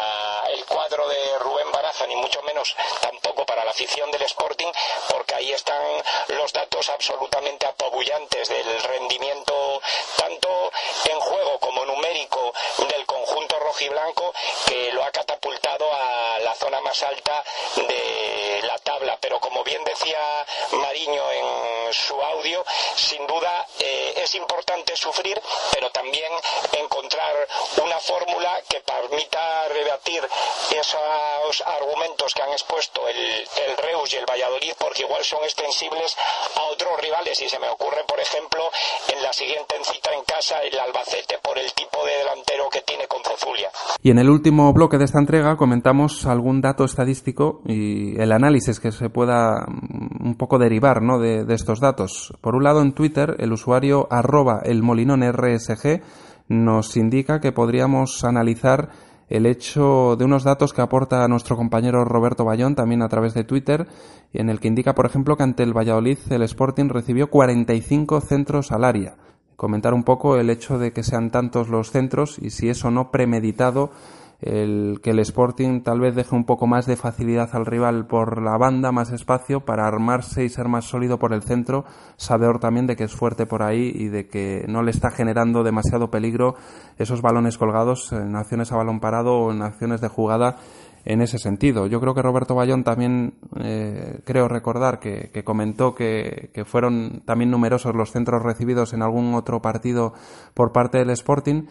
el 0.49 0.65
cuadro 0.65 1.07
de 1.07 1.39
Rubén 1.39 1.71
Baraza, 1.71 2.07
ni 2.07 2.15
mucho 2.15 2.41
menos 2.43 2.75
tampoco 3.01 3.45
para 3.45 3.63
la 3.65 3.71
afición 3.71 4.11
del 4.11 4.23
Sporting, 4.23 4.71
porque 5.09 5.35
ahí 5.35 5.51
están 5.51 5.81
los 6.29 6.53
datos 6.53 6.89
absolutamente 6.89 7.65
apabullantes 7.65 8.49
del 8.49 8.83
rendimiento 8.83 9.81
tanto 10.17 10.71
en 11.05 11.19
juego 11.19 11.59
como 11.59 11.85
numérico 11.85 12.53
del 12.89 12.98
rojiblanco 13.69 14.33
que 14.65 14.91
lo 14.93 15.03
ha 15.03 15.11
catapultado 15.11 15.85
a 15.93 16.39
la 16.39 16.55
zona 16.55 16.81
más 16.81 17.01
alta 17.03 17.43
de 17.75 18.61
la 18.63 18.77
tabla. 18.79 19.17
Pero 19.21 19.39
como 19.39 19.63
bien 19.63 19.83
decía 19.83 20.45
Mariño 20.71 21.31
en 21.31 21.93
su 21.93 22.19
audio, 22.19 22.65
sin 22.95 23.25
duda 23.27 23.67
eh, 23.79 24.13
es 24.23 24.33
importante 24.35 24.95
sufrir, 24.97 25.39
pero 25.71 25.91
también 25.91 26.31
encontrar 26.73 27.47
una 27.83 27.99
fórmula 27.99 28.61
que 28.67 28.81
permita 28.81 29.67
rebatir 29.67 30.27
esos 30.71 31.61
argumentos 31.65 32.33
que 32.33 32.41
han 32.41 32.51
expuesto 32.51 33.07
el, 33.07 33.47
Reus 33.77 34.13
y 34.13 34.17
el 34.17 34.25
Valladolid, 34.25 34.73
porque 34.77 35.03
igual 35.03 35.23
son 35.23 35.43
extensibles 35.43 36.17
a 36.55 36.63
otros 36.63 36.99
rivales. 36.99 37.39
Y 37.41 37.49
se 37.49 37.59
me 37.59 37.69
ocurre, 37.69 38.03
por 38.05 38.19
ejemplo, 38.19 38.71
en 39.07 39.21
la 39.21 39.31
siguiente 39.31 39.75
cita 39.83 40.13
en 40.13 40.23
casa 40.23 40.61
el 40.63 40.77
Albacete, 40.79 41.37
por 41.39 41.57
el 41.57 41.71
tipo 41.73 42.03
de 42.05 42.17
delantero 42.17 42.69
que 42.69 42.81
tiene 42.81 43.07
con 43.07 43.23
Y 44.01 44.11
en 44.11 44.19
el 44.19 44.29
último 44.29 44.71
bloque 44.73 44.97
de 44.97 45.05
esta 45.05 45.19
entrega 45.19 45.57
comentamos 45.57 46.25
algún 46.25 46.61
dato 46.61 46.85
estadístico 46.85 47.61
y 47.65 48.19
el 48.19 48.31
análisis 48.31 48.79
que 48.79 48.91
se 48.91 49.09
pueda 49.09 49.65
mm, 49.67 50.27
un 50.27 50.35
poco 50.35 50.57
derivar 50.57 51.01
¿no? 51.01 51.19
de, 51.19 51.43
de 51.45 51.53
estos 51.53 51.79
datos. 51.79 52.33
Por 52.41 52.55
un 52.55 52.63
lado, 52.63 52.81
en 52.81 52.93
Twitter, 52.93 53.35
el 53.39 53.51
usuario 53.51 54.07
arroba 54.09 54.61
el 54.63 54.83
molinón 54.83 55.23
RSG 55.23 56.01
nos 56.47 56.97
indica 56.97 57.39
que 57.39 57.51
podríamos 57.51 58.23
analizar 58.23 58.89
el 59.29 59.45
hecho 59.45 60.15
de 60.17 60.25
unos 60.25 60.43
datos 60.43 60.73
que 60.73 60.81
aporta 60.81 61.27
nuestro 61.27 61.55
compañero 61.55 62.03
Roberto 62.03 62.43
Bayón 62.43 62.75
también 62.75 63.03
a 63.03 63.09
través 63.09 63.33
de 63.35 63.43
Twitter, 63.43 63.87
en 64.33 64.49
el 64.49 64.59
que 64.59 64.67
indica, 64.67 64.95
por 64.95 65.05
ejemplo, 65.05 65.37
que 65.37 65.43
ante 65.43 65.63
el 65.63 65.77
Valladolid 65.77 66.17
el 66.31 66.41
Sporting 66.41 66.89
recibió 66.89 67.29
45 67.29 68.21
centros 68.21 68.71
al 68.71 68.83
área. 68.83 69.15
Comentar 69.59 69.93
un 69.93 70.03
poco 70.05 70.37
el 70.37 70.49
hecho 70.49 70.79
de 70.79 70.93
que 70.93 71.03
sean 71.03 71.31
tantos 71.31 71.67
los 71.67 71.91
centros 71.91 72.39
y 72.39 72.51
si 72.51 72.69
eso 72.69 72.91
no 72.91 73.11
premeditado 73.11 73.91
el 74.39 75.01
que 75.03 75.09
el 75.09 75.19
Sporting 75.19 75.81
tal 75.81 75.99
vez 75.99 76.15
deje 76.15 76.33
un 76.33 76.45
poco 76.45 76.65
más 76.65 76.85
de 76.85 76.95
facilidad 76.95 77.49
al 77.51 77.65
rival 77.65 78.07
por 78.07 78.41
la 78.41 78.57
banda, 78.57 78.93
más 78.93 79.11
espacio 79.11 79.59
para 79.59 79.85
armarse 79.85 80.45
y 80.45 80.49
ser 80.49 80.69
más 80.69 80.85
sólido 80.85 81.19
por 81.19 81.33
el 81.33 81.43
centro, 81.43 81.83
sabedor 82.15 82.59
también 82.59 82.87
de 82.87 82.95
que 82.95 83.03
es 83.03 83.11
fuerte 83.11 83.45
por 83.45 83.61
ahí 83.61 83.91
y 83.93 84.07
de 84.07 84.27
que 84.27 84.63
no 84.69 84.81
le 84.81 84.91
está 84.91 85.11
generando 85.11 85.61
demasiado 85.63 86.09
peligro 86.09 86.55
esos 86.97 87.21
balones 87.21 87.57
colgados 87.57 88.13
en 88.13 88.37
acciones 88.37 88.71
a 88.71 88.77
balón 88.77 89.01
parado 89.01 89.39
o 89.39 89.51
en 89.51 89.61
acciones 89.61 89.99
de 89.99 90.07
jugada 90.07 90.55
en 91.09 91.23
ese 91.23 91.39
sentido. 91.39 91.87
Yo 91.87 91.99
creo 91.99 92.13
que 92.13 92.21
Roberto 92.21 92.53
Bayón 92.53 92.83
también 92.83 93.33
eh, 93.59 94.19
creo 94.25 94.47
recordar 94.47 94.99
que, 94.99 95.43
comentó 95.43 95.95
que, 95.95 96.51
fueron 96.67 97.23
también 97.25 97.49
numerosos 97.49 97.95
los 97.95 98.11
centros 98.11 98.43
recibidos 98.43 98.93
en 98.93 99.01
algún 99.01 99.33
otro 99.33 99.59
partido 99.59 100.13
por 100.53 100.71
parte 100.71 100.99
del 100.99 101.09
Sporting 101.09 101.63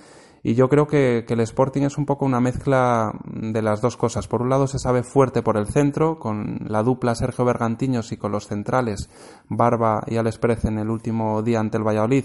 y 0.42 0.54
yo 0.54 0.68
creo 0.68 0.88
que, 0.88 1.24
el 1.28 1.40
Sporting 1.40 1.82
es 1.82 1.98
un 1.98 2.04
poco 2.04 2.24
una 2.24 2.40
mezcla 2.40 3.12
de 3.26 3.62
las 3.62 3.80
dos 3.80 3.96
cosas. 3.96 4.26
Por 4.26 4.42
un 4.42 4.48
lado 4.48 4.66
se 4.66 4.80
sabe 4.80 5.04
fuerte 5.04 5.40
por 5.40 5.56
el 5.56 5.68
centro, 5.68 6.18
con 6.18 6.58
la 6.66 6.82
dupla 6.82 7.14
Sergio 7.14 7.44
Bergantiños 7.44 8.10
y 8.10 8.16
con 8.16 8.32
los 8.32 8.48
centrales 8.48 9.08
Barba 9.48 10.02
y 10.08 10.16
Alex 10.16 10.38
Pérez 10.38 10.64
en 10.64 10.78
el 10.78 10.90
último 10.90 11.42
día 11.42 11.60
ante 11.60 11.76
el 11.76 11.86
Valladolid, 11.86 12.24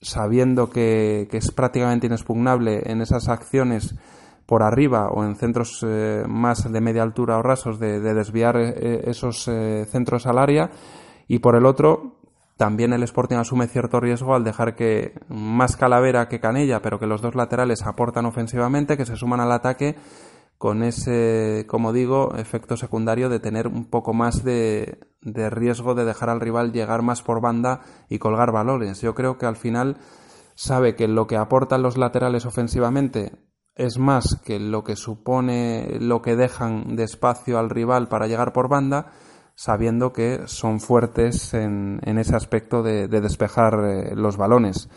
sabiendo 0.00 0.68
que 0.68 1.28
es 1.30 1.52
prácticamente 1.52 2.08
inexpugnable 2.08 2.82
en 2.86 3.02
esas 3.02 3.28
acciones 3.28 3.94
por 4.48 4.62
arriba 4.62 5.10
o 5.10 5.24
en 5.24 5.36
centros 5.36 5.84
eh, 5.86 6.24
más 6.26 6.72
de 6.72 6.80
media 6.80 7.02
altura 7.02 7.36
o 7.36 7.42
rasos 7.42 7.78
de, 7.78 8.00
de 8.00 8.14
desviar 8.14 8.56
eh, 8.56 9.02
esos 9.04 9.46
eh, 9.46 9.84
centros 9.90 10.26
al 10.26 10.38
área 10.38 10.70
y 11.26 11.40
por 11.40 11.54
el 11.54 11.66
otro 11.66 12.16
también 12.56 12.94
el 12.94 13.02
Sporting 13.02 13.36
asume 13.36 13.66
cierto 13.66 14.00
riesgo 14.00 14.34
al 14.34 14.44
dejar 14.44 14.74
que 14.74 15.12
más 15.28 15.76
Calavera 15.76 16.28
que 16.30 16.40
Canella, 16.40 16.80
pero 16.80 16.98
que 16.98 17.06
los 17.06 17.20
dos 17.20 17.34
laterales 17.34 17.82
aportan 17.82 18.24
ofensivamente, 18.24 18.96
que 18.96 19.04
se 19.04 19.16
suman 19.16 19.40
al 19.40 19.52
ataque 19.52 19.96
con 20.56 20.82
ese, 20.82 21.66
como 21.68 21.92
digo, 21.92 22.34
efecto 22.34 22.78
secundario 22.78 23.28
de 23.28 23.40
tener 23.40 23.68
un 23.68 23.84
poco 23.84 24.14
más 24.14 24.44
de, 24.44 24.98
de 25.20 25.50
riesgo 25.50 25.94
de 25.94 26.06
dejar 26.06 26.30
al 26.30 26.40
rival 26.40 26.72
llegar 26.72 27.02
más 27.02 27.22
por 27.22 27.42
banda 27.42 27.82
y 28.08 28.18
colgar 28.18 28.50
valores. 28.50 29.02
Yo 29.02 29.14
creo 29.14 29.36
que 29.36 29.44
al 29.44 29.56
final 29.56 29.98
sabe 30.54 30.96
que 30.96 31.06
lo 31.06 31.26
que 31.26 31.36
aportan 31.36 31.82
los 31.82 31.98
laterales 31.98 32.46
ofensivamente 32.46 33.47
es 33.78 33.98
más 33.98 34.40
que 34.44 34.58
lo 34.58 34.84
que 34.84 34.96
supone 34.96 35.98
lo 36.00 36.20
que 36.20 36.36
dejan 36.36 36.96
de 36.96 37.04
espacio 37.04 37.58
al 37.58 37.70
rival 37.70 38.08
para 38.08 38.26
llegar 38.26 38.52
por 38.52 38.68
banda 38.68 39.12
sabiendo 39.54 40.12
que 40.12 40.42
son 40.46 40.78
fuertes 40.78 41.52
en, 41.54 42.00
en 42.04 42.18
ese 42.18 42.36
aspecto 42.36 42.82
de, 42.82 43.08
de 43.08 43.20
despejar 43.20 43.74
eh, 43.84 44.14
los 44.14 44.36
balones. 44.36 44.88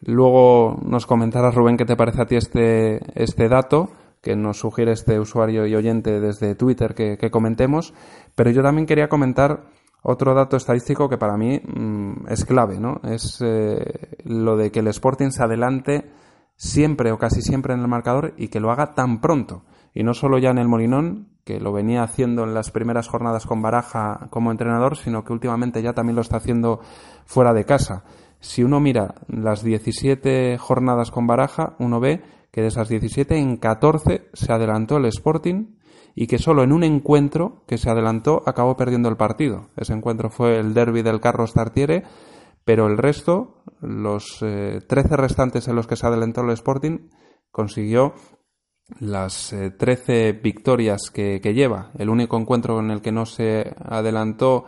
Luego 0.00 0.76
nos 0.82 1.06
comentarás, 1.06 1.54
Rubén, 1.54 1.76
qué 1.76 1.84
te 1.84 1.94
parece 1.94 2.22
a 2.22 2.26
ti 2.26 2.34
este, 2.34 3.00
este 3.14 3.48
dato 3.48 3.90
que 4.20 4.36
nos 4.36 4.58
sugiere 4.58 4.92
este 4.92 5.18
usuario 5.20 5.66
y 5.66 5.74
oyente 5.74 6.20
desde 6.20 6.54
Twitter 6.54 6.94
que, 6.94 7.30
comentemos. 7.30 7.94
Pero 8.34 8.50
yo 8.50 8.62
también 8.62 8.86
quería 8.86 9.08
comentar 9.08 9.64
otro 10.02 10.34
dato 10.34 10.56
estadístico 10.56 11.08
que 11.08 11.18
para 11.18 11.36
mí 11.36 11.60
mmm, 11.64 12.26
es 12.28 12.44
clave, 12.44 12.78
¿no? 12.80 13.00
Es 13.04 13.38
eh, 13.40 14.18
lo 14.24 14.56
de 14.56 14.70
que 14.70 14.80
el 14.80 14.88
Sporting 14.88 15.30
se 15.30 15.42
adelante 15.42 16.10
siempre 16.58 17.12
o 17.12 17.18
casi 17.18 17.40
siempre 17.40 17.72
en 17.72 17.80
el 17.80 17.88
marcador 17.88 18.34
y 18.36 18.48
que 18.48 18.60
lo 18.60 18.70
haga 18.70 18.94
tan 18.94 19.22
pronto. 19.22 19.62
y 19.94 20.04
no 20.04 20.12
solo 20.12 20.38
ya 20.38 20.50
en 20.50 20.58
el 20.58 20.68
Molinón, 20.68 21.28
que 21.44 21.58
lo 21.58 21.72
venía 21.72 22.02
haciendo 22.02 22.44
en 22.44 22.52
las 22.52 22.70
primeras 22.70 23.08
jornadas 23.08 23.46
con 23.46 23.62
Baraja 23.62 24.28
como 24.30 24.50
entrenador, 24.50 24.96
sino 24.96 25.24
que 25.24 25.32
últimamente 25.32 25.82
ya 25.82 25.94
también 25.94 26.14
lo 26.14 26.20
está 26.20 26.36
haciendo 26.36 26.80
fuera 27.24 27.54
de 27.54 27.64
casa. 27.64 28.04
Si 28.38 28.62
uno 28.62 28.80
mira 28.80 29.14
las 29.28 29.62
17 29.62 30.58
jornadas 30.58 31.10
con 31.10 31.26
Baraja, 31.26 31.74
uno 31.78 32.00
ve 32.00 32.22
que 32.50 32.60
de 32.60 32.68
esas 32.68 32.88
17 32.88 33.38
en 33.38 33.56
14 33.56 34.28
se 34.32 34.52
adelantó 34.52 34.98
el 34.98 35.06
Sporting 35.06 35.78
y 36.14 36.26
que 36.26 36.38
solo 36.38 36.62
en 36.62 36.72
un 36.72 36.84
encuentro 36.84 37.62
que 37.66 37.78
se 37.78 37.88
adelantó 37.90 38.42
acabó 38.44 38.76
perdiendo 38.76 39.08
el 39.08 39.16
partido. 39.16 39.70
Ese 39.76 39.94
encuentro 39.94 40.30
fue 40.30 40.58
el 40.58 40.74
derby 40.74 41.02
del 41.02 41.20
Carlos 41.20 41.54
Tartiere, 41.54 42.04
pero 42.64 42.86
el 42.86 42.98
resto, 42.98 43.57
los 43.80 44.38
13 44.38 44.86
eh, 44.90 45.16
restantes 45.16 45.68
en 45.68 45.76
los 45.76 45.86
que 45.86 45.96
se 45.96 46.06
adelantó 46.06 46.42
el 46.42 46.50
Sporting, 46.50 47.08
consiguió 47.50 48.14
las 49.00 49.54
13 49.78 50.28
eh, 50.28 50.32
victorias 50.32 51.10
que, 51.10 51.40
lleva. 51.40 51.90
El 51.98 52.08
único 52.08 52.38
encuentro 52.38 52.80
en 52.80 52.90
el 52.90 53.02
que 53.02 53.12
no 53.12 53.26
se 53.26 53.74
adelantó 53.84 54.64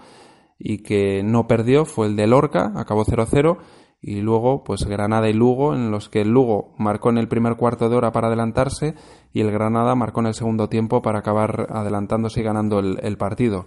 y 0.58 0.82
que 0.82 1.22
no 1.22 1.46
perdió 1.46 1.84
fue 1.84 2.06
el 2.06 2.16
de 2.16 2.26
Lorca, 2.26 2.72
acabó 2.76 3.04
0-0 3.04 3.58
y 4.02 4.20
luego 4.20 4.64
pues 4.64 4.84
Granada 4.84 5.28
y 5.28 5.32
Lugo 5.32 5.74
en 5.74 5.90
los 5.90 6.08
que 6.08 6.22
el 6.22 6.30
Lugo 6.30 6.74
marcó 6.78 7.10
en 7.10 7.18
el 7.18 7.28
primer 7.28 7.56
cuarto 7.56 7.88
de 7.88 7.96
hora 7.96 8.12
para 8.12 8.28
adelantarse 8.28 8.94
y 9.32 9.40
el 9.40 9.50
Granada 9.50 9.94
marcó 9.94 10.20
en 10.20 10.26
el 10.26 10.34
segundo 10.34 10.68
tiempo 10.68 11.02
para 11.02 11.18
acabar 11.18 11.66
adelantándose 11.70 12.40
y 12.40 12.44
ganando 12.44 12.78
el 12.78 13.16
partido. 13.18 13.66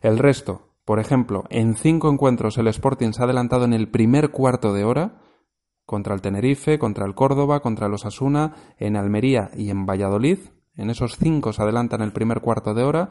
El 0.00 0.18
resto, 0.18 0.73
por 0.84 0.98
ejemplo, 0.98 1.44
en 1.50 1.76
cinco 1.76 2.10
encuentros 2.10 2.58
el 2.58 2.68
Sporting 2.68 3.12
se 3.12 3.22
ha 3.22 3.24
adelantado 3.24 3.64
en 3.64 3.72
el 3.72 3.90
primer 3.90 4.30
cuarto 4.30 4.72
de 4.72 4.84
hora 4.84 5.20
contra 5.86 6.14
el 6.14 6.20
Tenerife, 6.20 6.78
contra 6.78 7.06
el 7.06 7.14
Córdoba, 7.14 7.60
contra 7.60 7.88
los 7.88 8.06
Asuna, 8.06 8.54
en 8.78 8.96
Almería 8.96 9.50
y 9.54 9.70
en 9.70 9.86
Valladolid. 9.86 10.38
En 10.76 10.90
esos 10.90 11.16
cinco 11.16 11.52
se 11.52 11.62
adelanta 11.62 11.96
en 11.96 12.02
el 12.02 12.12
primer 12.12 12.40
cuarto 12.40 12.74
de 12.74 12.82
hora. 12.82 13.10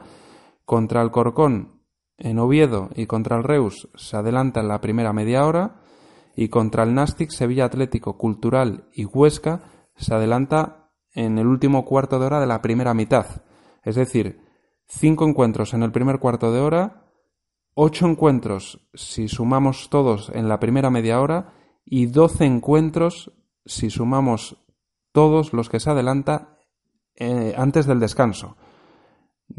Contra 0.64 1.02
el 1.02 1.10
Corcón, 1.10 1.82
en 2.16 2.38
Oviedo 2.38 2.90
y 2.94 3.06
contra 3.06 3.36
el 3.36 3.44
Reus 3.44 3.88
se 3.94 4.16
adelanta 4.16 4.60
en 4.60 4.68
la 4.68 4.80
primera 4.80 5.12
media 5.12 5.44
hora 5.44 5.80
y 6.36 6.48
contra 6.48 6.82
el 6.84 6.94
Nastic, 6.94 7.30
Sevilla 7.30 7.64
Atlético, 7.64 8.16
Cultural 8.18 8.88
y 8.92 9.04
Huesca 9.04 9.62
se 9.96 10.14
adelanta 10.14 10.90
en 11.12 11.38
el 11.38 11.46
último 11.46 11.84
cuarto 11.84 12.18
de 12.18 12.26
hora 12.26 12.40
de 12.40 12.46
la 12.46 12.62
primera 12.62 12.94
mitad. 12.94 13.26
Es 13.82 13.94
decir, 13.94 14.40
cinco 14.86 15.26
encuentros 15.26 15.74
en 15.74 15.82
el 15.82 15.92
primer 15.92 16.18
cuarto 16.18 16.52
de 16.52 16.60
hora, 16.60 17.03
ocho 17.74 18.06
encuentros 18.06 18.86
si 18.94 19.28
sumamos 19.28 19.88
todos 19.90 20.30
en 20.34 20.48
la 20.48 20.60
primera 20.60 20.90
media 20.90 21.20
hora 21.20 21.52
y 21.84 22.06
doce 22.06 22.44
encuentros 22.44 23.32
si 23.66 23.90
sumamos 23.90 24.56
todos 25.12 25.52
los 25.52 25.68
que 25.68 25.80
se 25.80 25.90
adelanta 25.90 26.58
eh, 27.16 27.54
antes 27.56 27.86
del 27.86 28.00
descanso. 28.00 28.56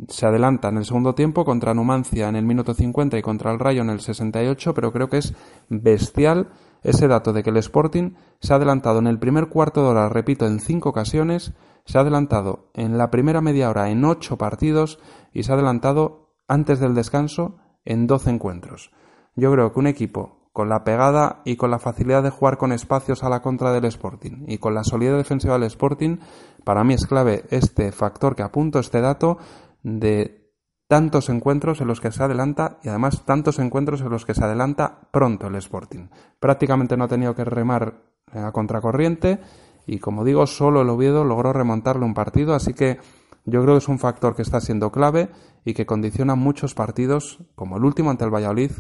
Se 0.10 0.26
adelanta 0.26 0.70
en 0.70 0.78
el 0.78 0.86
segundo 0.86 1.16
tiempo 1.16 1.46
contra 1.46 1.74
Numancia 1.74 2.28
en 2.28 2.36
el 2.36 2.46
minuto 2.46 2.74
50 2.74 3.18
y 3.18 3.22
contra 3.22 3.52
el 3.52 3.60
Rayo 3.60 3.82
en 3.82 3.90
el 3.90 4.02
68, 4.02 4.74
pero 4.74 4.92
creo 4.92 5.10
que 5.10 5.20
es 5.20 5.34
bestial 5.70 6.50
ese 6.84 7.08
dato 7.08 7.34
de 7.34 7.44
que 7.44 7.52
el 7.52 7.58
Sporting 7.58 8.16
se 8.42 8.54
ha 8.54 8.58
adelantado 8.58 9.00
en 9.00 9.08
el 9.08 9.20
primer 9.20 9.48
cuarto 9.48 9.82
de 9.84 9.90
hora, 9.90 10.10
repito, 10.10 10.46
en 10.46 10.60
cinco 10.60 10.90
ocasiones, 10.90 11.54
se 11.86 11.98
ha 11.98 12.02
adelantado 12.02 12.72
en 12.74 12.98
la 12.98 13.12
primera 13.12 13.42
media 13.42 13.70
hora 13.70 13.90
en 13.90 14.04
ocho 14.06 14.38
partidos 14.38 15.00
y 15.32 15.44
se 15.44 15.52
ha 15.52 15.56
adelantado 15.56 16.36
antes 16.48 16.80
del 16.80 16.96
descanso 16.96 17.58
en 17.86 18.08
doce 18.08 18.30
encuentros. 18.30 18.92
Yo 19.36 19.52
creo 19.52 19.72
que 19.72 19.80
un 19.80 19.88
equipo 19.88 20.50
con 20.52 20.70
la 20.70 20.84
pegada 20.84 21.42
y 21.44 21.58
con 21.58 21.70
la 21.70 21.80
facilidad 21.80 22.24
de 22.24 22.30
jugar 22.30 22.58
con 22.58 22.72
espacios 22.72 23.24
a 23.24 23.30
la 23.30 23.42
contra 23.42 23.74
del 23.74 23.86
Sporting 23.86 24.46
y 24.48 24.58
con 24.58 24.74
la 24.74 24.84
solidez 24.84 25.18
defensiva 25.18 25.56
del 25.56 25.64
Sporting, 25.64 26.18
para 26.64 26.84
mí 26.84 26.94
es 26.94 27.06
clave 27.06 27.44
este 27.50 27.92
factor 27.92 28.36
que 28.36 28.44
apunto, 28.44 28.80
este 28.80 29.02
dato 29.02 29.38
de 29.84 30.54
tantos 30.88 31.30
encuentros 31.30 31.82
en 31.82 31.88
los 31.88 32.00
que 32.00 32.12
se 32.12 32.24
adelanta 32.24 32.80
y 32.84 32.90
además 32.90 33.24
tantos 33.26 33.60
encuentros 33.60 34.02
en 34.02 34.10
los 34.10 34.26
que 34.26 34.34
se 34.34 34.44
adelanta 34.44 35.10
pronto 35.12 35.48
el 35.48 35.56
Sporting. 35.56 36.08
Prácticamente 36.40 36.96
no 36.96 37.04
ha 37.04 37.10
tenido 37.10 37.36
que 37.36 37.44
remar 37.44 37.96
a 38.32 38.52
contracorriente 38.52 39.40
y 39.88 40.00
como 40.00 40.24
digo, 40.24 40.48
solo 40.48 40.82
el 40.82 40.90
Oviedo 40.90 41.24
logró 41.24 41.54
remontarle 41.54 42.06
un 42.06 42.14
partido, 42.14 42.56
así 42.56 42.74
que 42.74 43.00
yo 43.46 43.62
creo 43.62 43.76
que 43.76 43.80
es 43.80 43.88
un 43.88 44.00
factor 44.00 44.36
que 44.36 44.42
está 44.42 44.60
siendo 44.60 44.92
clave 44.92 45.30
y 45.64 45.74
que 45.74 45.86
condiciona 45.86 46.36
muchos 46.36 46.74
partidos, 46.74 47.40
como 47.56 47.78
el 47.78 47.86
último 47.86 48.10
ante 48.10 48.26
el 48.26 48.34
Valladolid, 48.34 48.72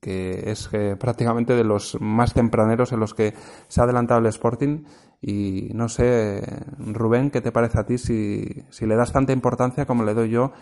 que 0.00 0.50
es 0.50 0.68
eh, 0.72 0.96
prácticamente 0.98 1.54
de 1.54 1.64
los 1.64 1.96
más 2.00 2.34
tempraneros 2.34 2.92
en 2.92 3.00
los 3.00 3.14
que 3.14 3.34
se 3.68 3.80
ha 3.80 3.84
adelantado 3.84 4.20
el 4.20 4.26
Sporting. 4.26 4.84
Y 5.20 5.70
no 5.74 5.88
sé, 5.88 6.42
Rubén, 6.78 7.30
¿qué 7.30 7.40
te 7.40 7.52
parece 7.52 7.78
a 7.78 7.86
ti 7.86 7.98
si, 7.98 8.64
si 8.70 8.86
le 8.86 8.96
das 8.96 9.12
tanta 9.12 9.32
importancia 9.32 9.86
como 9.86 10.02
le 10.02 10.14
doy 10.14 10.30
yo 10.30 10.52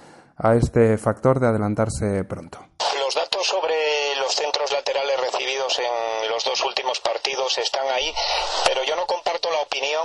a 0.42 0.56
este 0.56 0.96
factor 0.96 1.38
de 1.38 1.48
adelantarse 1.48 2.24
pronto. 2.24 2.58
Los 2.98 3.14
datos 3.14 3.46
sobre 3.46 3.74
los 4.16 4.32
centros 4.32 4.72
laterales 4.72 5.20
recibidos 5.20 5.78
en 5.78 6.30
los 6.30 6.44
dos 6.44 6.64
últimos 6.64 7.00
partidos 7.00 7.58
están 7.58 7.86
ahí, 7.88 8.12
pero 8.66 8.82
yo 8.84 8.96
no 8.96 9.06
comparto 9.06 9.50
la 9.50 9.60
opinión 9.60 10.04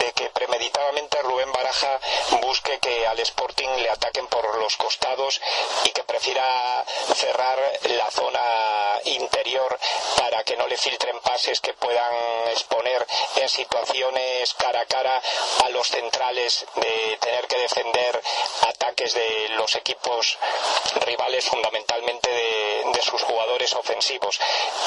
de 0.00 0.12
que 0.12 0.30
premeditadamente 0.34 1.18
Busque 2.42 2.78
que 2.80 3.06
al 3.06 3.18
Sporting 3.20 3.68
le 3.78 3.90
ataquen 3.90 4.26
por 4.26 4.58
los 4.58 4.76
costados 4.76 5.40
y 5.84 5.90
que 5.90 6.02
prefiera 6.04 6.84
cerrar 7.14 7.58
la 7.84 8.10
zona 8.10 8.40
interior 9.04 9.78
para 10.16 10.42
que 10.44 10.56
no 10.56 10.66
le 10.66 10.76
filtren 10.76 11.18
pases 11.20 11.60
que 11.60 11.74
puedan 11.74 12.14
exponer 12.50 13.06
en 13.36 13.48
situaciones 13.48 14.54
cara 14.54 14.80
a 14.80 14.86
cara 14.86 15.22
a 15.64 15.68
los 15.70 15.88
centrales 15.88 16.66
de 16.74 17.18
tener 17.20 17.46
que 17.46 17.58
defender 17.58 18.20
ataques 18.68 19.14
de 19.14 19.48
los 19.50 19.74
equipos 19.76 20.38
rivales 21.06 21.44
fundamentalmente 21.44 22.30
de, 22.30 22.98
sus 23.08 23.22
jugadores 23.22 23.72
ofensivos. 23.74 24.38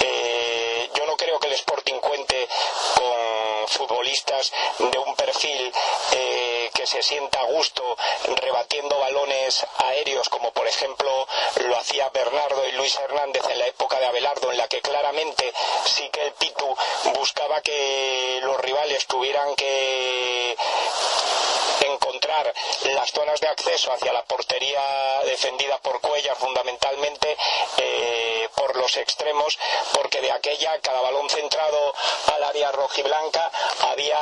Eh, 0.01 0.89
yo 0.93 1.05
no 1.07 1.15
creo 1.17 1.39
que 1.39 1.47
el 1.47 1.53
Sporting 1.53 1.95
cuente 1.99 2.47
con 2.93 3.30
futbolistas 3.71 4.51
de 4.79 4.97
un 4.99 5.15
perfil 5.15 5.73
eh, 6.13 6.69
que 6.73 6.85
se 6.85 7.01
sienta 7.03 7.39
a 7.39 7.45
gusto 7.45 7.97
rebatiendo 8.41 8.97
balones 8.99 9.65
aéreos 9.77 10.29
como 10.29 10.51
por 10.51 10.67
ejemplo 10.67 11.27
lo 11.65 11.77
hacía 11.77 12.09
Bernardo 12.09 12.67
y 12.67 12.71
Luis 12.73 12.97
Hernández 12.97 13.43
en 13.49 13.59
la 13.59 13.67
época 13.67 13.99
de 13.99 14.05
Abelardo 14.05 14.51
en 14.51 14.57
la 14.57 14.67
que 14.67 14.81
claramente 14.81 15.53
sí 15.85 16.09
que 16.09 16.23
el 16.23 16.33
Pitu 16.33 16.75
buscaba 17.15 17.61
que 17.61 18.39
los 18.43 18.59
rivales 18.61 19.05
tuvieran 19.07 19.55
que 19.55 20.55
encontrar 21.85 22.53
las 22.95 23.11
zonas 23.11 23.39
de 23.39 23.47
acceso 23.47 23.91
hacia 23.91 24.13
la 24.13 24.23
portería 24.23 24.81
defendida 25.25 25.77
por 25.79 25.99
Cuellar 26.01 26.35
fundamentalmente 26.35 27.37
eh, 27.77 28.49
por 28.61 28.75
los 28.75 28.95
extremos 28.97 29.57
porque 29.91 30.21
de 30.21 30.31
aquella 30.31 30.79
cada 30.81 31.01
balón 31.01 31.27
centrado 31.31 31.95
al 32.35 32.43
área 32.43 32.71
rojiblanca 32.71 33.51
había 33.89 34.19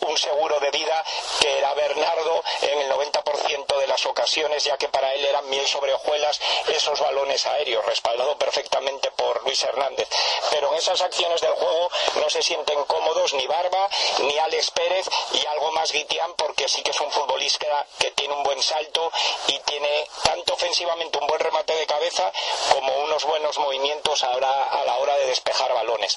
un 0.00 0.16
seguro 0.16 0.58
de 0.58 0.70
vida 0.70 1.04
que 1.38 1.58
era 1.58 1.74
Bernardo 1.74 2.42
en 2.62 2.78
el 2.80 2.90
90% 2.90 3.78
de 3.78 3.86
las 3.86 4.06
ocasiones 4.06 4.64
ya 4.64 4.78
que 4.78 4.88
para 4.88 5.12
él 5.12 5.22
eran 5.26 5.50
miel 5.50 5.66
sobre 5.66 5.92
hojuelas 5.92 6.40
esos 6.68 6.98
balones 6.98 7.44
aéreos 7.44 7.84
respaldado 7.84 8.38
perfectamente 8.38 9.10
por 9.10 9.44
Luis 9.44 9.62
Hernández. 9.62 10.08
Pero 10.50 10.72
en 10.72 10.78
esas 10.78 11.02
acciones 11.02 11.42
del 11.42 11.52
juego 11.52 11.90
no 12.14 12.30
se 12.30 12.42
sienten 12.42 12.82
cómodos 12.84 13.34
ni 13.34 13.46
Barba 13.46 13.86
ni 14.20 14.38
Alex 14.38 14.70
Pérez 14.70 15.06
y 15.32 15.44
algo 15.46 15.72
más 15.72 15.92
Guitián 15.92 16.32
porque 16.36 16.68
sí 16.68 16.82
que 16.82 16.92
es 16.92 17.00
un 17.00 17.10
futbolista 17.10 17.86
que 17.98 18.12
tiene 18.12 18.32
un 18.32 18.44
buen 18.44 18.62
salto 18.62 19.12
y 19.48 19.58
tiene 19.58 20.08
tanto 20.22 20.54
ofensivamente 20.54 21.18
un 21.18 21.26
buen 21.26 21.40
remate 21.40 21.74
de 21.76 21.86
cabeza 21.86 22.32
como 22.72 22.96
unos 23.00 23.24
buenos 23.24 23.58
movimientos 23.58 23.73
ahora 24.22 24.64
a 24.70 24.84
la 24.84 24.96
hora 24.98 25.16
de 25.16 25.26
despejar 25.26 25.72
balones. 25.74 26.16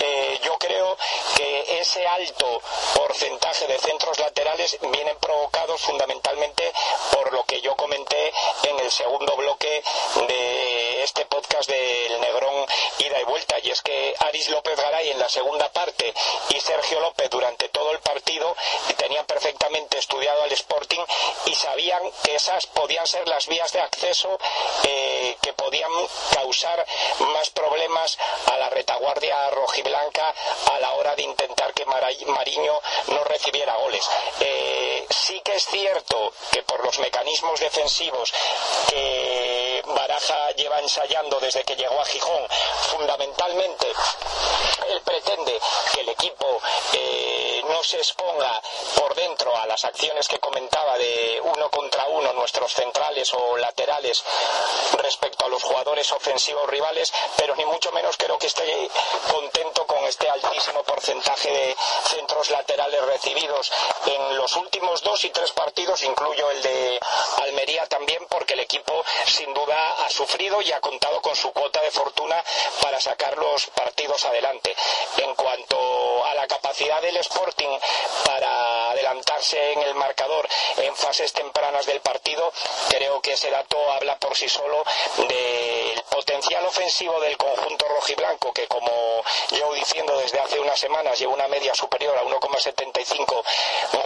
Eh, 0.00 0.40
yo 0.42 0.56
creo 0.58 0.96
que 1.36 1.80
ese 1.80 2.06
alto 2.06 2.62
porcentaje 2.94 3.66
de 3.66 3.78
centros 3.78 4.18
laterales 4.18 4.78
vienen 4.80 5.16
provocados 5.18 5.80
fundamentalmente 5.82 6.72
por 7.12 7.32
lo 7.32 7.44
que 7.44 7.60
yo 7.60 7.76
comenté 7.76 8.32
en 8.62 8.78
el 8.80 8.90
segundo 8.90 9.36
bloque 9.36 9.82
de 10.26 11.02
este 11.02 11.26
podcast 11.26 11.68
del 11.68 12.20
Negrón 12.20 12.66
ida 12.98 13.20
y 13.20 13.24
vuelta 13.24 13.56
y 13.62 13.70
es 13.70 13.82
que 13.82 14.14
Aris 14.20 14.48
López 14.48 14.76
Garay 14.76 15.10
en 15.10 15.18
la 15.18 15.28
segunda 15.28 15.70
parte 15.70 16.14
y 16.48 16.60
Sergio 16.60 17.00
López 17.00 17.28
durante 17.30 17.68
todo 17.68 17.90
el 17.92 17.98
partido 18.00 18.56
tenían 18.96 19.26
perfectamente 19.26 19.98
estudiado 19.98 20.42
al 20.42 20.52
Sporting 20.52 21.00
y 21.46 21.54
sabían 21.54 22.02
que 22.22 22.36
esas 22.36 22.66
podían 22.68 23.06
ser 23.06 23.28
las 23.28 23.46
vías 23.48 23.70
de 23.72 23.80
acceso 23.80 24.38
eh, 24.84 25.36
que 25.42 25.52
podían 25.52 25.90
causar 26.32 26.84
más 27.32 27.50
problemas 27.50 28.18
a 28.52 28.56
la 28.56 28.70
retaguardia 28.70 29.50
rojiblanca 29.50 30.34
a 30.72 30.78
la 30.80 30.92
hora 30.94 31.14
de 31.16 31.22
intentar 31.22 31.72
que 31.72 31.84
Mariño 31.86 32.80
no 33.08 33.24
recibiera 33.24 33.76
goles. 33.76 34.08
Eh, 34.40 35.06
sí 35.10 35.40
que 35.44 35.56
es 35.56 35.66
cierto 35.66 36.32
que 36.52 36.62
por 36.62 36.84
los 36.84 36.98
mecanismos 36.98 37.60
defensivos 37.60 38.32
que 38.88 39.73
Baraja 39.86 40.50
lleva 40.52 40.80
ensayando 40.80 41.38
desde 41.40 41.64
que 41.64 41.76
llegó 41.76 42.00
a 42.00 42.04
Gijón, 42.04 42.46
fundamentalmente 42.90 43.92
él 44.88 45.00
pretende 45.02 45.58
que 45.92 46.00
el 46.00 46.08
equipo 46.10 46.60
eh, 46.92 47.62
no 47.68 47.82
se 47.82 47.98
exponga 47.98 48.60
por 48.96 49.14
dentro 49.14 49.56
a 49.56 49.66
las 49.66 49.84
acciones 49.84 50.28
que 50.28 50.38
comentaba 50.38 50.96
de 50.98 51.40
uno 51.42 51.70
contra 51.70 52.06
uno 52.06 52.32
nuestros 52.32 52.72
centrales 52.72 53.32
o 53.34 53.56
laterales 53.56 54.22
respecto 54.98 55.46
a 55.46 55.48
los 55.48 55.62
jugadores 55.62 56.10
ofensivos 56.12 56.68
rivales, 56.68 57.12
pero 57.36 57.56
ni 57.56 57.64
mucho 57.64 57.92
menos 57.92 58.16
creo 58.16 58.38
que 58.38 58.46
esté 58.46 58.90
contento 59.30 59.86
con 59.86 60.04
este 60.04 60.28
altísimo 60.28 60.82
porcentaje 60.82 61.50
de 61.50 61.76
centros 62.04 62.50
laterales 62.50 63.02
recibidos 63.06 63.72
en 64.06 64.36
los 64.36 64.54
últimos 64.56 65.02
dos 65.02 65.24
y 65.24 65.30
tres 65.30 65.52
partidos, 65.52 66.02
incluyo 66.02 66.50
el 66.50 66.62
de 66.62 67.00
Almería 67.42 67.86
también, 67.86 68.26
porque 68.28 68.54
el 68.54 68.60
equipo 68.60 69.04
sin 69.26 69.52
duda 69.54 69.73
ha 69.74 70.10
sufrido 70.10 70.60
y 70.62 70.72
ha 70.72 70.80
contado 70.80 71.20
con 71.20 71.34
su 71.36 71.52
cuota 71.52 71.80
de 71.82 71.90
fortuna 71.90 72.42
para 72.80 73.00
sacar 73.00 73.36
los 73.38 73.66
partidos 73.68 74.24
adelante. 74.24 74.74
En 75.18 75.34
cuanto 75.34 76.24
a 76.24 76.34
la 76.34 76.46
capacidad 76.46 77.00
del 77.02 77.16
Sporting 77.18 77.78
para 78.24 78.90
adelantarse 78.90 79.72
en 79.72 79.82
el 79.82 79.94
marcador 79.94 80.48
en 80.76 80.94
fases 80.96 81.32
tempranas 81.32 81.86
del 81.86 82.00
partido, 82.00 82.52
creo 82.88 83.20
que 83.20 83.32
ese 83.32 83.50
dato 83.50 83.76
habla 83.92 84.16
por 84.18 84.36
sí 84.36 84.48
solo 84.48 84.84
del 85.28 86.02
potencial 86.10 86.64
ofensivo 86.66 87.20
del 87.20 87.36
conjunto 87.36 87.86
rojiblanco, 87.88 88.52
que 88.52 88.66
como 88.66 89.22
llevo 89.50 89.74
diciendo 89.74 90.16
desde 90.18 90.40
hace 90.40 90.58
unas 90.58 90.78
semanas 90.78 91.18
lleva 91.18 91.32
una 91.32 91.48
media 91.48 91.74
superior 91.74 92.16
a 92.16 92.22
1,75 92.24 93.44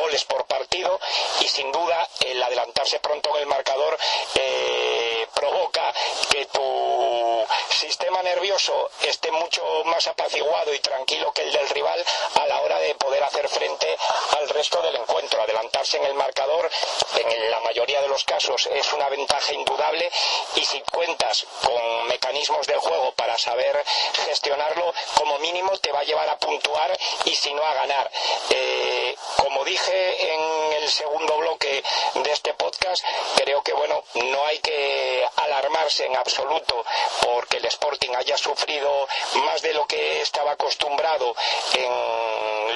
goles 0.01 0.25
por 0.25 0.45
partido 0.47 0.99
y 1.41 1.49
sin 1.49 1.71
duda 1.73 2.09
el 2.21 2.43
adelantarse 2.43 3.01
pronto 3.01 3.31
en 3.35 3.43
el 3.43 3.47
marcador 3.47 3.97
eh, 4.35 4.98
provoca 5.39 5.95
que 6.31 6.45
tu 6.47 7.47
sistema 7.71 8.23
nervioso 8.23 8.91
esté 9.03 9.31
mucho 9.31 9.63
más 9.85 10.07
apaciguado 10.09 10.75
y 10.75 10.81
tranquilo 10.81 11.33
que 11.33 11.43
el 11.43 11.53
del 11.53 11.69
rival 11.69 12.05
a 12.35 12.47
la 12.47 12.61
hora 12.61 12.79
de 12.81 12.95
poder 12.97 13.23
hacer 13.23 13.49
frente 13.49 13.97
al 14.39 14.49
resto 14.49 14.83
del 14.83 14.97
encuentro. 14.97 15.41
Adelantarse 15.41 15.99
en 15.99 16.05
el 16.05 16.15
marcador, 16.15 16.69
en 17.17 17.51
la 17.51 17.61
mayoría 17.61 18.01
de 18.01 18.09
los 18.09 18.25
casos, 18.25 18.67
es 18.67 18.93
una 18.93 19.09
ventaja 19.09 19.53
indudable 19.53 20.11
y 20.57 20.65
si 20.65 20.81
cuentas 20.93 21.47
con 21.63 22.09
mecanismos 22.09 22.67
del 22.67 22.79
juego 22.79 23.13
para 23.13 23.39
saber 23.39 23.85
gestionarlo, 24.27 24.93
como 25.15 25.39
mínimo 25.39 25.77
te 25.79 25.93
va 25.93 26.01
a 26.01 26.05
llevar 26.05 26.29
a 26.29 26.39
puntuar 26.39 26.99
y 27.25 27.35
si 27.35 27.55
no 27.55 27.63
a 27.65 27.75
ganar. 27.75 28.11
Eh, 28.51 29.17
como 29.37 29.65
dije 29.65 30.35
en 30.35 30.73
el 30.83 30.91
segundo 30.91 31.37
bloque 31.37 31.83
de 32.15 32.33
este 32.33 32.55
podcast, 32.55 33.05
creo 33.37 33.63
que 33.63 33.73
bueno, 33.73 34.03
no 34.15 34.45
hay 34.47 34.59
que 34.59 35.28
alarmarse 35.37 36.07
en 36.07 36.17
absoluto 36.17 36.85
porque 37.23 37.59
el 37.59 37.65
Sporting 37.67 38.11
haya 38.17 38.37
sufrido 38.37 39.07
más 39.47 39.63
de 39.63 39.75
lo 39.75 39.87
que 39.87 40.23
estaba 40.23 40.53
acostumbrado 40.53 41.35
en 41.75 42.28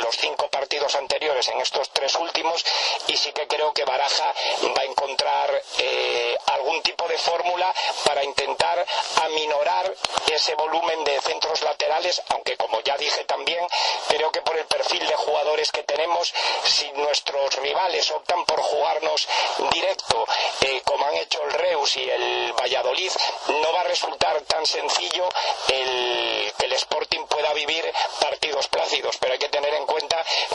los 0.03 0.17
cinco 0.17 0.49
partidos 0.49 0.95
anteriores, 0.97 1.49
en 1.49 1.61
estos 1.61 1.89
tres 1.91 2.15
últimos, 2.17 2.65
y 3.07 3.17
sí 3.17 3.33
que 3.33 3.47
creo 3.47 3.73
que 3.73 3.85
Baraja 3.85 4.35
va 4.77 4.83
a 4.83 4.85
encontrar 4.85 5.63
eh, 5.79 6.37
algún 6.47 6.83
tipo 6.83 7.07
de 7.09 7.17
fórmula 7.19 7.73
para 8.05 8.25
intentar 8.25 8.85
aminorar 9.25 9.95
ese 10.31 10.55
volumen 10.55 11.05
de 11.05 11.21
centros 11.21 11.63
laterales, 11.63 12.21
aunque 12.31 12.57
como 12.57 12.81
ya 12.81 12.97
dije 12.97 13.25
también, 13.25 13.65
creo 14.09 14.31
que 14.33 14.43
por 14.43 14.57
el 14.59 14.67
perfil 14.67 15.07
de 15.07 15.15
jugadores 15.15 15.71
que 15.71 15.83
tenemos, 15.85 16.33
si 16.65 16.91
nuestros 16.93 17.57
rivales 17.57 18.11
optan 18.11 18.45
por 18.45 18.61
jugarnos 18.61 19.29
directo, 19.73 20.27
eh, 20.63 20.83
como 20.85 21.07
han 21.07 21.17
hecho 21.17 21.43
el 21.45 21.53
Reus 21.53 21.97
y 21.97 22.11
el 22.11 22.53
Valladolid, 22.55 23.13
no 23.49 23.73
va 23.73 23.81
a 23.81 23.85
resultar 23.85 24.41
tan 24.43 24.67
sencillo 24.67 25.29
el 25.69 26.53
que 26.59 26.67
el 26.67 26.73
Sporting 26.73 27.25
pueda 27.27 27.53
vivir 27.53 27.85
partidos 28.21 28.69
plácidos, 28.69 29.17
pero 29.19 29.35
hay 29.35 29.39
que 29.39 29.49
tener 29.49 29.73
en 29.75 29.87
cuenta 29.87 29.92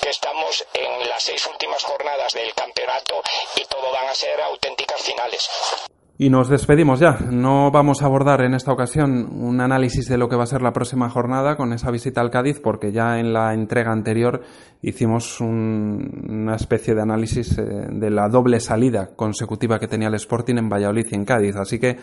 que 0.01 0.09
estamos 0.09 0.65
en 0.73 1.09
las 1.09 1.23
seis 1.23 1.47
últimas 1.51 1.83
jornadas 1.83 2.33
del 2.33 2.53
campeonato 2.53 3.21
y 3.55 3.65
todo 3.65 3.91
van 3.91 4.07
a 4.09 4.15
ser 4.15 4.39
auténticas 4.41 5.01
finales. 5.01 5.49
Y 6.19 6.31
nos 6.31 6.49
despedimos 6.49 6.99
ya. 6.99 7.19
No 7.29 7.69
vamos 7.69 8.01
a 8.01 8.07
abordar 8.07 8.41
en 8.41 8.55
esta 8.55 8.71
ocasión 8.71 9.27
un 9.39 9.61
análisis 9.61 10.07
de 10.07 10.17
lo 10.17 10.27
que 10.27 10.35
va 10.35 10.45
a 10.45 10.47
ser 10.47 10.63
la 10.63 10.73
próxima 10.73 11.09
jornada 11.11 11.55
con 11.55 11.73
esa 11.73 11.91
visita 11.91 12.21
al 12.21 12.31
Cádiz, 12.31 12.59
porque 12.59 12.91
ya 12.91 13.19
en 13.19 13.33
la 13.33 13.53
entrega 13.53 13.91
anterior 13.91 14.41
hicimos 14.81 15.39
una 15.39 16.55
especie 16.55 16.95
de 16.95 17.01
análisis 17.03 17.55
eh, 17.59 17.63
de 17.63 18.09
la 18.09 18.29
doble 18.29 18.59
salida 18.59 19.11
consecutiva 19.15 19.77
que 19.77 19.87
tenía 19.87 20.07
el 20.07 20.15
Sporting 20.15 20.55
en 20.57 20.69
Valladolid 20.69 21.05
y 21.11 21.15
en 21.15 21.25
Cádiz. 21.25 21.55
Así 21.55 21.79
que 21.79 21.97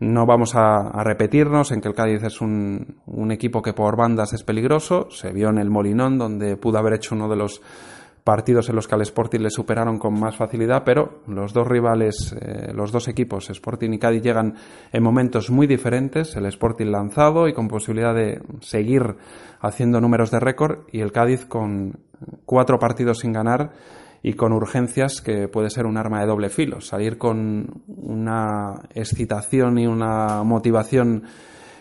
no 0.00 0.26
vamos 0.26 0.54
a, 0.54 1.02
repetirnos 1.04 1.72
en 1.72 1.80
que 1.80 1.88
el 1.88 1.94
Cádiz 1.94 2.22
es 2.24 2.40
un, 2.40 2.96
un 3.06 3.30
equipo 3.30 3.62
que 3.62 3.74
por 3.74 3.96
bandas 3.96 4.32
es 4.32 4.42
peligroso. 4.42 5.08
Se 5.10 5.32
vio 5.32 5.50
en 5.50 5.58
el 5.58 5.70
Molinón, 5.70 6.18
donde 6.18 6.56
pudo 6.56 6.78
haber 6.78 6.94
hecho 6.94 7.14
uno 7.14 7.28
de 7.28 7.36
los 7.36 7.60
partidos 8.24 8.68
en 8.68 8.76
los 8.76 8.86
que 8.86 8.94
al 8.94 9.02
Sporting 9.02 9.40
le 9.40 9.50
superaron 9.50 9.98
con 9.98 10.18
más 10.18 10.36
facilidad, 10.36 10.84
pero 10.84 11.22
los 11.26 11.52
dos 11.52 11.66
rivales, 11.66 12.34
eh, 12.40 12.72
los 12.74 12.92
dos 12.92 13.08
equipos, 13.08 13.50
Sporting 13.50 13.90
y 13.92 13.98
Cádiz, 13.98 14.22
llegan 14.22 14.54
en 14.92 15.02
momentos 15.02 15.50
muy 15.50 15.66
diferentes. 15.66 16.36
El 16.36 16.46
Sporting 16.46 16.86
lanzado 16.86 17.48
y 17.48 17.52
con 17.52 17.68
posibilidad 17.68 18.14
de 18.14 18.40
seguir 18.60 19.16
haciendo 19.60 20.00
números 20.00 20.30
de 20.30 20.40
récord 20.40 20.80
y 20.92 21.00
el 21.00 21.12
Cádiz 21.12 21.44
con 21.44 21.98
cuatro 22.44 22.78
partidos 22.78 23.18
sin 23.18 23.32
ganar 23.32 23.72
y 24.22 24.34
con 24.34 24.52
urgencias 24.52 25.20
que 25.20 25.48
puede 25.48 25.70
ser 25.70 25.86
un 25.86 25.96
arma 25.96 26.20
de 26.20 26.26
doble 26.26 26.50
filo. 26.50 26.80
Salir 26.80 27.18
con 27.18 27.82
una 27.86 28.74
excitación 28.94 29.78
y 29.78 29.86
una 29.86 30.42
motivación 30.42 31.24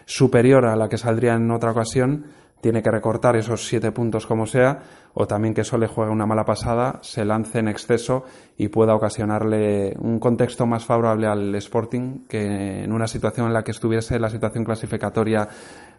superior 0.05 0.65
a 0.65 0.75
la 0.75 0.89
que 0.89 0.97
saldría 0.97 1.35
en 1.35 1.51
otra 1.51 1.71
ocasión 1.71 2.25
tiene 2.61 2.83
que 2.83 2.91
recortar 2.91 3.35
esos 3.35 3.67
siete 3.67 3.91
puntos 3.91 4.25
como 4.25 4.45
sea, 4.45 4.79
o 5.13 5.27
también 5.27 5.53
que 5.53 5.63
Sole 5.63 5.87
juegue 5.87 6.11
una 6.11 6.25
mala 6.25 6.43
pasada, 6.43 6.99
se 7.01 7.23
lance 7.23 7.59
en 7.59 7.67
exceso 7.67 8.25
y 8.57 8.67
pueda 8.67 8.95
ocasionarle 8.95 9.95
un 9.99 10.19
contexto 10.19 10.65
más 10.65 10.85
favorable 10.85 11.27
al 11.27 11.55
Sporting 11.55 12.25
que 12.27 12.83
en 12.83 12.91
una 12.91 13.07
situación 13.07 13.47
en 13.47 13.53
la 13.53 13.63
que 13.63 13.71
estuviese 13.71 14.19
la 14.19 14.29
situación 14.29 14.65
clasificatoria 14.65 15.47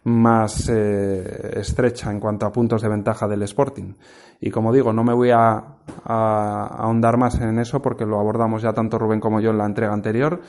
más 0.04 0.68
eh, 0.68 1.52
estrecha 1.56 2.10
en 2.10 2.20
cuanto 2.20 2.46
a 2.46 2.52
puntos 2.52 2.82
de 2.82 2.88
ventaja 2.88 3.28
del 3.28 3.42
Sporting. 3.42 3.94
Y 4.40 4.50
como 4.50 4.72
digo, 4.72 4.92
no 4.92 5.04
me 5.04 5.14
voy 5.14 5.30
a, 5.30 5.62
a 6.04 6.66
ahondar 6.78 7.18
más 7.18 7.40
en 7.40 7.58
eso 7.58 7.82
porque 7.82 8.06
lo 8.06 8.18
abordamos 8.18 8.62
ya 8.62 8.72
tanto 8.72 8.98
Rubén 8.98 9.20
como 9.20 9.40
yo 9.40 9.50
en 9.50 9.58
la 9.58 9.66
entrega 9.66 9.92
anterior. 9.92 10.40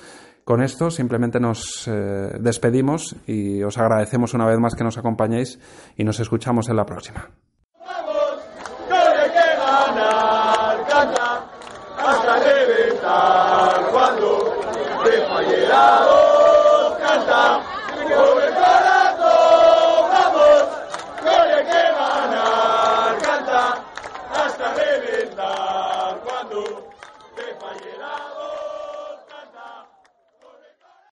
Con 0.43 0.63
esto 0.63 0.89
simplemente 0.89 1.39
nos 1.39 1.87
eh, 1.87 2.37
despedimos 2.39 3.15
y 3.27 3.61
os 3.63 3.77
agradecemos 3.77 4.33
una 4.33 4.47
vez 4.47 4.59
más 4.59 4.75
que 4.75 4.83
nos 4.83 4.97
acompañéis 4.97 5.59
y 5.95 6.03
nos 6.03 6.19
escuchamos 6.19 6.67
en 6.69 6.75
la 6.77 6.85
próxima. 6.85 7.29
Cuando 13.91 14.53
te 15.03 15.27
canta, 17.01 17.70